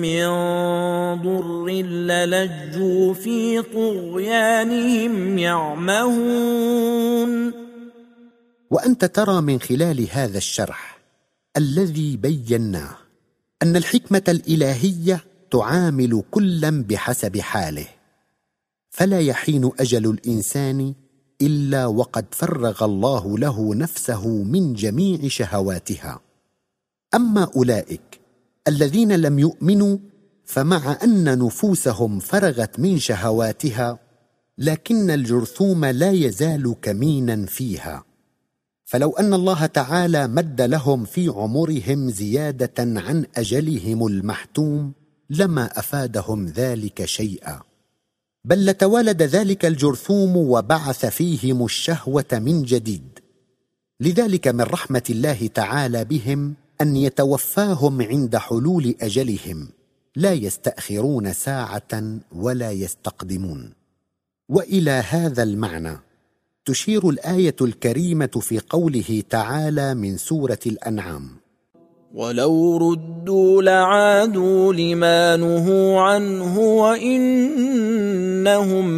من 0.02 0.28
ضر 1.22 1.68
للجوا 1.70 3.14
في 3.14 3.62
طغيانهم 3.62 5.38
يعمهون. 5.38 6.88
وأنت 8.70 9.06
ترى 9.06 9.42
من 9.42 9.60
خلال 9.60 10.08
هذا 10.12 10.38
الشرح 10.38 11.00
الذي 11.58 12.18
بيناه 12.18 12.98
أن 13.64 13.76
الحكمة 13.76 14.24
الإلهية 14.28 15.24
تعامل 15.52 16.24
كلا 16.32 16.84
بحسب 16.84 17.38
حاله 17.38 17.88
فلا 18.90 19.20
يحين 19.20 19.72
أجل 19.80 20.10
الإنسان 20.10 20.94
إلا 21.42 21.86
وقد 21.86 22.26
فرغ 22.32 22.86
الله 22.86 23.38
له 23.38 23.76
نفسه 23.76 24.28
من 24.28 24.74
جميع 24.74 25.28
شهواتها. 25.28 26.20
أما 27.16 27.52
أولئك 27.56 28.20
الذين 28.68 29.16
لم 29.16 29.40
يؤمنوا 29.40 29.98
فمع 30.46 30.98
أن 31.04 31.40
نفوسهم 31.40 32.20
فرغت 32.20 32.80
من 32.80 33.00
شهواتها 33.00 34.00
لكن 34.58 35.12
الجرثوم 35.12 35.86
لا 35.86 36.12
يزال 36.12 36.76
كمينا 36.82 37.46
فيها. 37.46 38.07
فلو 38.88 39.12
أن 39.12 39.34
الله 39.34 39.66
تعالى 39.66 40.28
مد 40.28 40.62
لهم 40.62 41.06
في 41.06 41.28
عمرهم 41.28 42.10
زيادة 42.10 42.74
عن 42.80 43.26
أجلهم 43.38 44.08
المحتوم 44.08 44.94
لما 45.30 45.80
أفادهم 45.80 46.46
ذلك 46.46 47.06
شيئا. 47.06 47.62
بل 48.46 48.66
لتوالد 48.66 49.22
ذلك 49.22 49.66
الجرثوم 49.66 50.38
وبعث 50.38 51.06
فيهم 51.06 51.66
الشهوة 51.66 52.26
من 52.34 52.64
جديد. 52.64 53.20
لذلك 54.00 54.48
من 54.48 54.62
رحمة 54.62 55.04
الله 55.10 55.48
تعالى 55.48 56.06
بهم 56.06 56.54
أن 56.82 56.96
يتوفاهم 56.96 58.02
عند 58.02 58.38
حلول 58.38 58.96
أجلهم. 59.02 59.70
لا 60.16 60.34
يستأخرون 60.34 61.34
ساعة 61.34 62.20
ولا 62.32 62.72
يستقدمون. 62.72 63.74
وإلى 64.50 64.92
هذا 64.92 65.44
المعنى. 65.44 66.07
تشير 66.68 67.10
الآية 67.10 67.56
الكريمة 67.62 68.28
في 68.42 68.60
قوله 68.70 69.24
تعالى 69.30 69.96
من 69.96 70.18
سورة 70.18 70.60
الأنعام. 70.66 71.30
ولو 72.14 72.78
ردوا 72.78 73.62
لعادوا 73.62 74.74
لما 74.74 75.36
نهوا 75.36 76.02
عنه 76.02 76.60
وانهم 76.60 77.68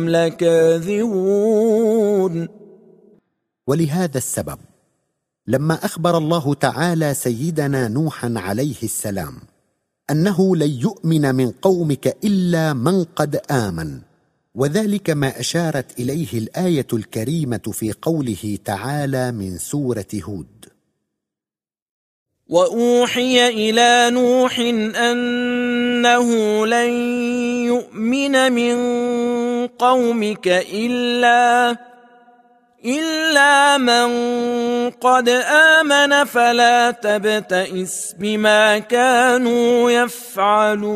لكاذبون. 0.09 1.27
ولهذا 3.67 4.17
السبب 4.17 4.57
لما 5.47 5.73
أخبر 5.73 6.17
الله 6.17 6.53
تعالى 6.53 7.13
سيدنا 7.13 7.87
نوحا 7.87 8.33
عليه 8.37 8.83
السلام 8.83 9.33
أنه 10.11 10.55
لن 10.55 10.71
يؤمن 10.71 11.35
من 11.35 11.51
قومك 11.51 12.17
إلا 12.23 12.73
من 12.73 13.03
قد 13.03 13.39
آمن. 13.51 14.08
وذلك 14.55 15.09
ما 15.09 15.39
أشارت 15.39 15.99
إليه 15.99 16.33
الآية 16.33 16.87
الكريمة 16.93 17.71
في 17.71 17.93
قوله 18.01 18.57
تعالى 18.65 19.31
من 19.31 19.57
سورة 19.57 20.05
هود. 20.23 20.65
وأوحي 22.47 23.47
إلى 23.47 24.09
نوح 24.13 24.59
أنه 24.95 26.27
لن 26.67 26.89
يؤمن 27.65 28.51
من 28.51 28.77
قومك 29.67 30.47
إلا 30.73 31.77
إلا 32.85 33.77
من 33.77 34.09
قد 34.89 35.29
آمن 35.79 36.23
فلا 36.25 36.91
تبتئس 36.91 38.15
بما 38.19 38.79
كانوا 38.79 39.91
يفعلون. 39.91 40.89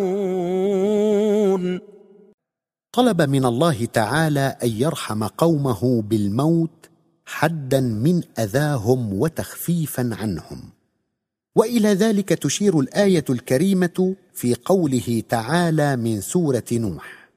طلب 2.93 3.21
من 3.21 3.45
الله 3.45 3.85
تعالى 3.85 4.57
أن 4.63 4.69
يرحم 4.69 5.23
قومه 5.23 6.01
بالموت 6.01 6.89
حدا 7.25 7.81
من 7.81 8.21
أذاهم 8.39 9.13
وتخفيفا 9.13 10.09
عنهم. 10.21 10.69
وإلى 11.55 11.89
ذلك 11.93 12.29
تشير 12.29 12.79
الآية 12.79 13.25
الكريمة 13.29 14.15
في 14.33 14.55
قوله 14.65 15.23
تعالى 15.29 15.95
من 15.95 16.21
سورة 16.21 16.63
نوح. 16.71 17.29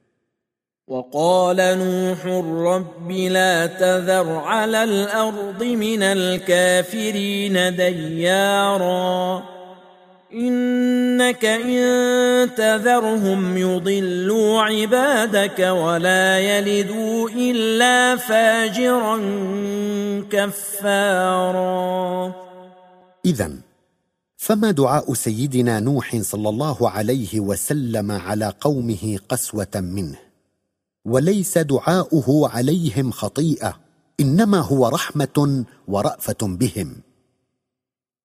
وقال 0.87 1.57
نوح 1.57 2.25
رب 2.75 3.11
لا 3.11 3.65
تذر 3.65 4.35
على 4.35 4.83
الأرض 4.83 5.63
من 5.63 6.03
الكافرين 6.03 7.75
ديارا. 7.75 9.56
إنك 10.33 11.45
إن 11.45 12.55
تذرهم 12.55 13.57
يضلوا 13.57 14.61
عبادك 14.61 15.59
ولا 15.59 16.39
يلدوا 16.39 17.29
إلا 17.29 18.15
فاجرا 18.15 19.17
كفارا. 20.31 22.33
اذا 23.25 23.51
فما 24.37 24.71
دعاء 24.71 25.13
سيدنا 25.13 25.79
نوح 25.79 26.21
صلى 26.21 26.49
الله 26.49 26.89
عليه 26.89 27.39
وسلم 27.39 28.11
على 28.11 28.53
قومه 28.61 29.19
قسوة 29.29 29.75
منه؟ 29.75 30.17
وليس 31.05 31.57
دعاؤه 31.57 32.49
عليهم 32.49 33.11
خطيئة 33.11 33.79
إنما 34.19 34.59
هو 34.59 34.87
رحمة 34.87 35.65
ورأفة 35.87 36.37
بهم. 36.41 37.06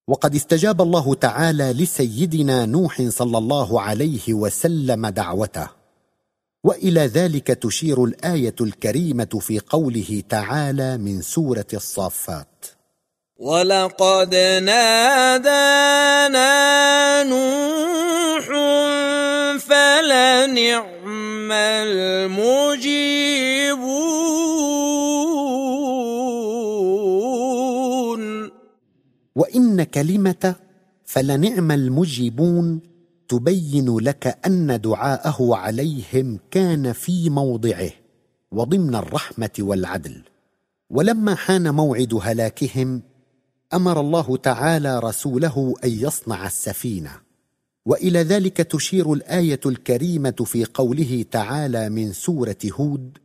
وقد 0.08 0.34
استجاب 0.34 0.82
الله 0.82 1.14
تعالى 1.14 1.72
لسيدنا 1.72 2.66
نوح 2.66 3.02
صلى 3.02 3.38
الله 3.38 3.80
عليه 3.80 4.34
وسلم 4.34 5.06
دعوته. 5.06 5.68
وإلى 6.64 7.00
ذلك 7.00 7.46
تشير 7.46 8.04
الآية 8.04 8.54
الكريمة 8.60 9.38
في 9.40 9.60
قوله 9.60 10.22
تعالى 10.28 10.98
من 10.98 11.22
سورة 11.22 11.66
الصافات. 11.74 12.66
ولقد 13.38 14.34
نادانا 14.62 15.62
نوح 17.22 18.46
فنعم 19.58 21.52
المجيبون 21.52 23.11
وإن 29.34 29.82
كلمة 29.82 30.54
فلنعم 31.04 31.70
المجيبون 31.70 32.80
تبين 33.28 33.98
لك 33.98 34.38
أن 34.46 34.80
دعاءه 34.80 35.56
عليهم 35.56 36.38
كان 36.50 36.92
في 36.92 37.30
موضعه 37.30 37.90
وضمن 38.52 38.94
الرحمة 38.94 39.50
والعدل. 39.58 40.22
ولما 40.90 41.34
حان 41.34 41.74
موعد 41.74 42.18
هلاكهم 42.22 43.02
أمر 43.74 44.00
الله 44.00 44.36
تعالى 44.36 44.98
رسوله 44.98 45.74
أن 45.84 45.90
يصنع 45.90 46.46
السفينة. 46.46 47.10
وإلى 47.86 48.18
ذلك 48.18 48.56
تشير 48.56 49.12
الآية 49.12 49.60
الكريمة 49.66 50.44
في 50.44 50.64
قوله 50.64 51.24
تعالى 51.30 51.88
من 51.88 52.12
سورة 52.12 52.56
هود 52.72 53.18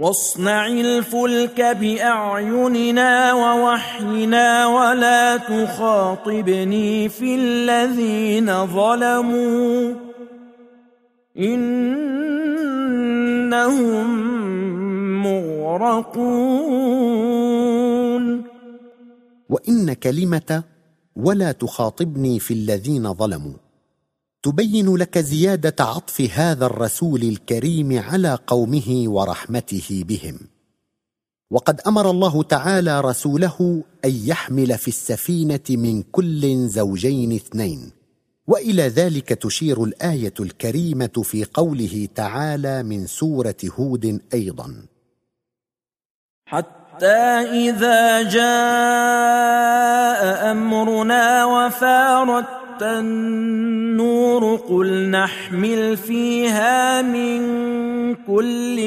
واصنع 0.00 0.66
الفلك 0.66 1.60
بأعيننا 1.60 3.32
ووحينا 3.32 4.66
ولا 4.66 5.36
تخاطبني 5.36 7.08
في 7.08 7.34
الذين 7.34 8.66
ظلموا. 8.66 9.94
إنهم 11.38 11.90
مغرقون. 15.22 16.20
وإن 19.50 19.92
كلمة 19.92 20.62
ولا 21.16 21.52
تخاطبني 21.52 22.40
في 22.40 22.54
الذين 22.54 23.14
ظلموا. 23.14 23.69
تبين 24.42 24.96
لك 24.96 25.18
زيادة 25.18 25.84
عطف 25.84 26.20
هذا 26.20 26.66
الرسول 26.66 27.22
الكريم 27.22 27.98
على 27.98 28.38
قومه 28.46 29.04
ورحمته 29.06 30.04
بهم. 30.08 30.38
وقد 31.50 31.80
أمر 31.80 32.10
الله 32.10 32.42
تعالى 32.42 33.00
رسوله 33.00 33.84
أن 34.04 34.10
يحمل 34.10 34.78
في 34.78 34.88
السفينة 34.88 35.60
من 35.70 36.02
كل 36.02 36.68
زوجين 36.68 37.32
اثنين 37.32 37.92
وإلى 38.46 38.82
ذلك 38.82 39.28
تشير 39.28 39.84
الآية 39.84 40.34
الكريمة 40.40 41.22
في 41.22 41.44
قوله 41.44 42.08
تعالى 42.14 42.82
من 42.82 43.06
سورة 43.06 43.56
هود 43.78 44.20
أيضا. 44.34 44.74
حتى 46.46 47.06
إذا 47.66 48.22
جاء 48.22 48.60
أمرنا 50.52 51.44
وفارت 51.44 52.59
النور 52.82 54.56
قل 54.56 55.10
نحمل 55.10 55.96
فيها 55.96 57.02
من 57.02 57.40
كل 58.14 58.78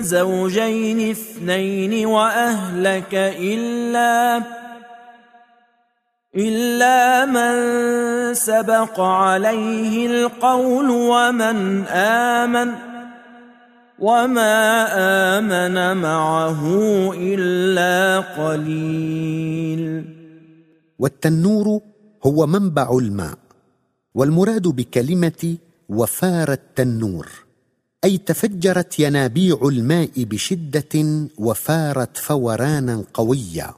زوجين 0.00 1.10
اثنين 1.10 2.06
وأهلك 2.06 3.14
إلا 3.38 4.42
إلا 6.36 7.26
من 7.26 7.54
سبق 8.34 9.00
عليه 9.00 10.06
القول 10.06 10.90
ومن 10.90 11.86
آمن 11.88 12.72
وما 13.98 14.86
آمن 15.38 15.96
معه 15.96 16.62
إلا 17.16 18.18
قليل. 18.20 20.04
والتنور 20.98 21.89
هو 22.26 22.46
منبع 22.46 22.98
الماء 22.98 23.38
والمراد 24.14 24.68
بكلمة 24.68 25.56
وفار 25.88 26.52
التنور 26.52 27.28
أي 28.04 28.18
تفجرت 28.18 29.00
ينابيع 29.00 29.60
الماء 29.62 30.10
بشدة 30.16 31.28
وفارت 31.38 32.16
فورانا 32.16 33.04
قويا. 33.14 33.74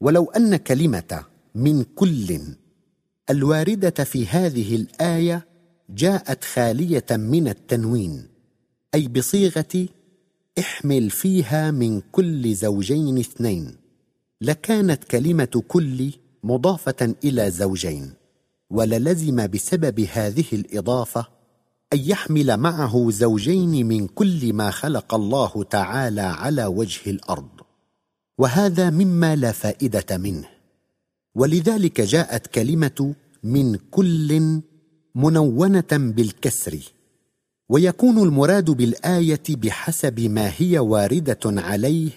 ولو 0.00 0.24
أن 0.24 0.56
كلمة 0.56 1.24
من 1.54 1.84
كل 1.94 2.40
الواردة 3.30 4.04
في 4.04 4.26
هذه 4.26 4.76
الآية 4.76 5.46
جاءت 5.90 6.44
خالية 6.44 7.06
من 7.10 7.48
التنوين 7.48 8.26
أي 8.94 9.08
بصيغة 9.08 9.88
احمل 10.58 11.10
فيها 11.10 11.70
من 11.70 12.00
كل 12.12 12.54
زوجين 12.54 13.18
اثنين 13.18 13.76
لكانت 14.40 15.04
كلمة 15.04 15.62
كل 15.68 16.10
مضافة 16.44 17.14
إلى 17.24 17.50
زوجين 17.50 18.12
وللزم 18.70 19.46
بسبب 19.46 20.00
هذه 20.00 20.44
الإضافة 20.52 21.26
أن 21.92 21.98
يحمل 21.98 22.56
معه 22.56 23.10
زوجين 23.10 23.86
من 23.86 24.06
كل 24.06 24.52
ما 24.52 24.70
خلق 24.70 25.14
الله 25.14 25.64
تعالى 25.70 26.20
على 26.20 26.66
وجه 26.66 27.10
الأرض. 27.10 27.48
وهذا 28.38 28.90
مما 28.90 29.36
لا 29.36 29.52
فائدة 29.52 30.16
منه. 30.16 30.48
ولذلك 31.34 32.00
جاءت 32.00 32.46
كلمة 32.46 33.14
من 33.42 33.76
كل 33.90 34.60
منونة 35.14 35.90
بالكسر 35.92 36.78
ويكون 37.68 38.22
المراد 38.22 38.70
بالآية 38.70 39.42
بحسب 39.48 40.20
ما 40.20 40.52
هي 40.56 40.78
واردة 40.78 41.40
عليه 41.44 42.10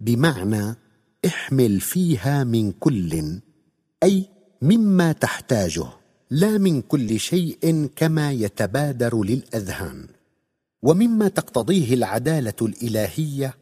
بمعنى 0.00 0.76
احمل 1.26 1.80
فيها 1.80 2.44
من 2.44 2.72
كل. 2.72 3.40
أي 4.02 4.28
مما 4.62 5.12
تحتاجه 5.12 5.86
لا 6.30 6.58
من 6.58 6.82
كل 6.82 7.20
شيء 7.20 7.90
كما 7.96 8.32
يتبادر 8.32 9.24
للأذهان. 9.24 10.06
ومما 10.82 11.28
تقتضيه 11.28 11.94
العدالة 11.94 12.54
الإلهية 12.62 13.54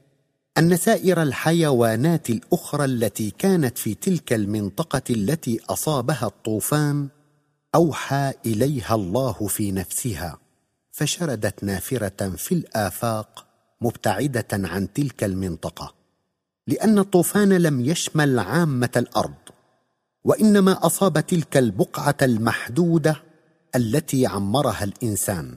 أن 0.59 0.77
سائر 0.77 1.23
الحيوانات 1.23 2.31
الأخرى 2.31 2.85
التي 2.85 3.31
كانت 3.31 3.79
في 3.79 3.95
تلك 3.95 4.33
المنطقة 4.33 5.03
التي 5.11 5.61
أصابها 5.69 6.27
الطوفان 6.27 7.09
أوحى 7.75 8.33
إليها 8.47 8.95
الله 8.95 9.33
في 9.33 9.73
نفسها 9.73 10.39
فشردت 10.93 11.65
نافرة 11.65 12.29
في 12.37 12.55
الآفاق 12.55 13.47
مبتعدة 13.81 14.47
عن 14.53 14.93
تلك 14.93 15.25
المنطقة. 15.25 15.95
لأن 16.67 16.99
الطوفان 16.99 17.53
لم 17.53 17.81
يشمل 17.81 18.39
عامة 18.39 18.91
الأرض 18.97 19.35
وإنما 20.27 20.87
أصاب 20.87 21.27
تلك 21.27 21.57
البقعة 21.57 22.17
المحدودة 22.23 23.23
التي 23.77 24.27
عمرها 24.27 24.85
الإنسان 24.85 25.55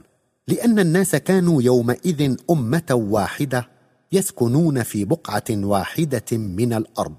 لأن 0.48 0.78
الناس 0.78 1.16
كانوا 1.16 1.62
يومئذ 1.62 2.36
أمة 2.50 2.86
واحدة 2.90 3.68
يسكنون 4.12 4.82
في 4.82 5.04
بقعة 5.04 5.44
واحدة 5.50 6.24
من 6.32 6.72
الأرض. 6.72 7.16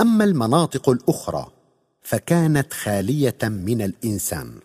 أما 0.00 0.24
المناطق 0.24 0.88
الأخرى 0.88 1.46
فكانت 2.02 2.72
خالية 2.72 3.38
من 3.42 3.82
الإنسان. 3.82 4.60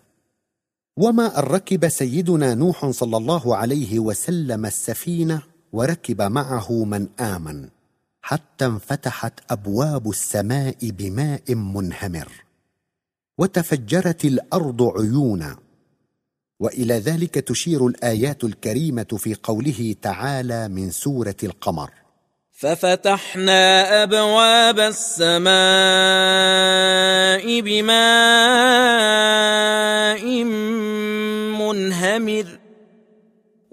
وما 0.96 1.38
أن 1.38 1.44
ركب 1.44 1.88
سيدنا 1.88 2.54
نوح 2.54 2.90
صلى 2.90 3.16
الله 3.16 3.56
عليه 3.56 3.98
وسلم 3.98 4.66
السفينة 4.66 5.42
وركب 5.72 6.22
معه 6.22 6.84
من 6.84 7.08
آمن. 7.20 7.68
حتى 8.22 8.66
انفتحت 8.66 9.32
أبواب 9.50 10.10
السماء 10.10 10.76
بماء 10.82 11.54
منهمر 11.54 12.28
وتفجرت 13.38 14.24
الأرض 14.24 14.82
عيونا. 14.82 15.56
وإلى 16.60 16.94
ذلك 16.94 17.34
تشير 17.34 17.86
الآيات 17.86 18.44
الكريمة 18.44 19.06
في 19.18 19.34
قوله 19.42 19.94
تعالى 20.02 20.68
من 20.68 20.90
سورة 20.90 21.36
القمر. 21.42 21.90
ففتحنا 22.52 24.02
أبواب 24.02 24.80
السماء 24.80 25.50
بماء 27.60 28.37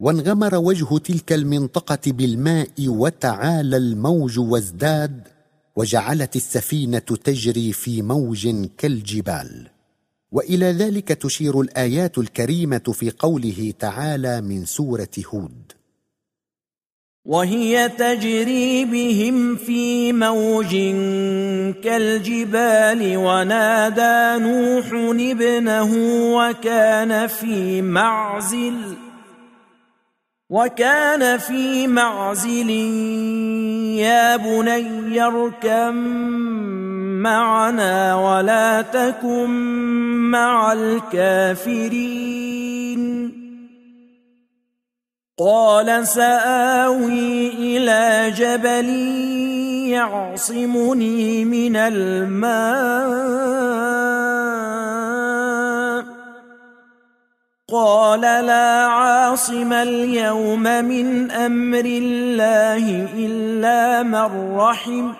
وانغمر 0.00 0.54
وجه 0.54 0.98
تلك 0.98 1.32
المنطقة 1.32 2.12
بالماء 2.12 2.70
وتعالى 2.80 3.76
الموج 3.76 4.38
وازداد 4.38 5.28
وجعلت 5.76 6.36
السفينة 6.36 6.98
تجري 6.98 7.72
في 7.72 8.02
موج 8.02 8.66
كالجبال. 8.78 9.66
وإلى 10.32 10.66
ذلك 10.72 11.08
تشير 11.08 11.60
الآيات 11.60 12.18
الكريمة 12.18 12.92
في 12.92 13.10
قوله 13.10 13.72
تعالى 13.78 14.40
من 14.40 14.64
سورة 14.64 15.08
هود. 15.34 15.72
وهي 17.24 17.88
تجري 17.88 18.84
بهم 18.84 19.56
في 19.56 20.12
موج 20.12 20.70
كالجبال 21.84 23.16
ونادى 23.16 24.44
نوح 24.44 24.86
ابنه 25.20 25.92
وكان 26.36 27.26
في 27.26 27.82
معزل. 27.82 29.09
وكان 30.50 31.38
في 31.38 31.86
معزل 31.86 32.70
يا 34.02 34.36
بني 34.36 35.22
اركم 35.22 35.94
معنا 37.22 38.14
ولا 38.14 38.82
تكن 38.82 39.50
مع 40.30 40.72
الكافرين. 40.72 42.10
قال 45.38 46.06
سآوي 46.06 47.48
إلى 47.48 48.32
جبل 48.36 48.88
يعصمني 49.88 51.44
من 51.44 51.76
الماء. 51.76 53.10
قال 57.70 58.20
لا 58.20 58.86
عاصم 58.86 59.72
اليوم 59.72 60.62
من 60.62 61.30
أمر 61.30 61.84
الله 61.84 63.08
إلا 63.16 64.02
من 64.02 64.56
رحم. 64.56 65.12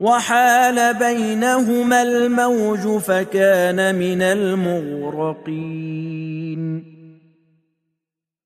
وحال 0.00 0.94
بينهما 0.94 2.02
الموج 2.02 2.98
فكان 2.98 3.94
من 3.94 4.22
المغرقين. 4.22 5.44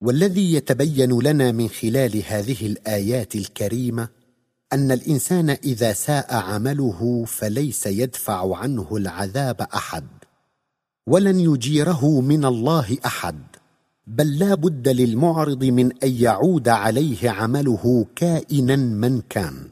والذي 0.00 0.54
يتبين 0.54 1.18
لنا 1.22 1.52
من 1.52 1.68
خلال 1.68 2.22
هذه 2.26 2.66
الآيات 2.66 3.34
الكريمة 3.34 4.08
أن 4.72 4.92
الإنسان 4.92 5.50
إذا 5.50 5.92
ساء 5.92 6.34
عمله 6.34 7.24
فليس 7.26 7.86
يدفع 7.86 8.56
عنه 8.56 8.96
العذاب 8.96 9.60
أحد 9.60 10.06
ولن 11.06 11.40
يجيره 11.40 12.20
من 12.20 12.44
الله 12.44 12.98
أحد 13.06 13.38
بل 14.06 14.38
لا 14.38 14.54
بد 14.54 14.88
للمعرض 14.88 15.64
من 15.64 16.02
أن 16.04 16.12
يعود 16.12 16.68
عليه 16.68 17.30
عمله 17.30 18.06
كائنا 18.16 18.76
من 18.76 19.20
كان. 19.20 19.68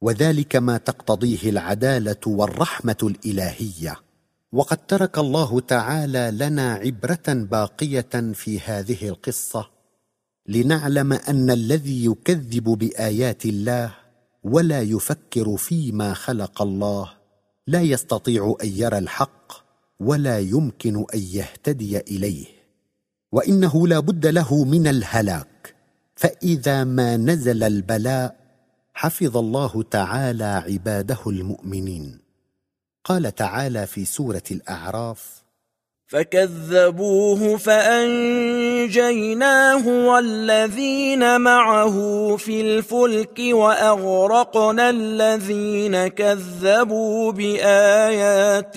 وذلك 0.00 0.56
ما 0.56 0.76
تقتضيه 0.76 1.50
العدالة 1.50 2.20
والرحمة 2.26 2.96
الإلهية. 3.02 3.96
وقد 4.56 4.86
ترك 4.86 5.18
الله 5.18 5.60
تعالى 5.60 6.30
لنا 6.34 6.72
عبرة 6.74 7.28
باقية 7.28 8.32
في 8.34 8.60
هذه 8.60 9.08
القصة 9.08 9.70
لنعلم 10.48 11.12
أن 11.12 11.50
الذي 11.50 12.04
يكذب 12.04 12.64
بآيات 12.64 13.46
الله 13.46 13.94
ولا 14.44 14.82
يفكر 14.82 15.56
فيما 15.56 16.14
خلق 16.14 16.62
الله 16.62 17.10
لا 17.66 17.82
يستطيع 17.82 18.56
أن 18.64 18.68
يرى 18.68 18.98
الحق 18.98 19.52
ولا 20.00 20.38
يمكن 20.38 20.96
أن 21.14 21.20
يهتدي 21.20 21.98
إليه 21.98 22.46
وإنه 23.32 23.86
لا 23.86 24.00
بد 24.00 24.26
له 24.26 24.64
من 24.64 24.86
الهلاك. 24.86 25.74
فإذا 26.14 26.84
ما 26.84 27.16
نزل 27.16 27.62
البلاء 27.62 28.36
حفظ 28.94 29.36
الله 29.36 29.82
تعالى 29.82 30.44
عباده 30.44 31.20
المؤمنين. 31.26 32.25
قال 33.06 33.34
تعالى 33.34 33.86
في 33.86 34.04
سورة 34.04 34.42
الأعراف 34.50 35.42
فكذبوه 36.06 37.56
فانجيناه 37.56 38.88
والذين 39.88 41.40
معه 41.40 42.36
في 42.36 42.60
الفلك 42.60 43.38
واغرقنا 43.38 44.90
الذين 44.90 46.06
كذبوا 46.08 47.32
باياتنا 47.32 48.76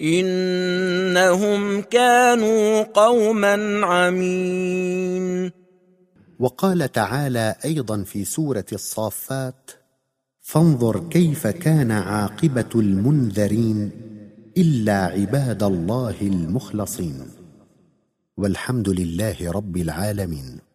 انهم 0.00 1.82
كانوا 1.82 2.82
قوما 2.82 3.86
عمين. 3.86 5.52
وقال 6.40 6.92
تعالى 6.92 7.54
أيضا 7.64 8.02
في 8.02 8.24
سورة 8.24 8.66
الصافات 8.72 9.70
فانظر 10.46 11.08
كيف 11.08 11.46
كان 11.46 11.90
عاقبة 11.90 12.68
المنذرين 12.74 13.90
إلا 14.56 15.04
عباد 15.04 15.62
الله 15.62 16.14
المخلصين. 16.22 17.14
والحمد 18.36 18.88
لله 18.88 19.50
رب 19.50 19.76
العالمين. 19.76 20.65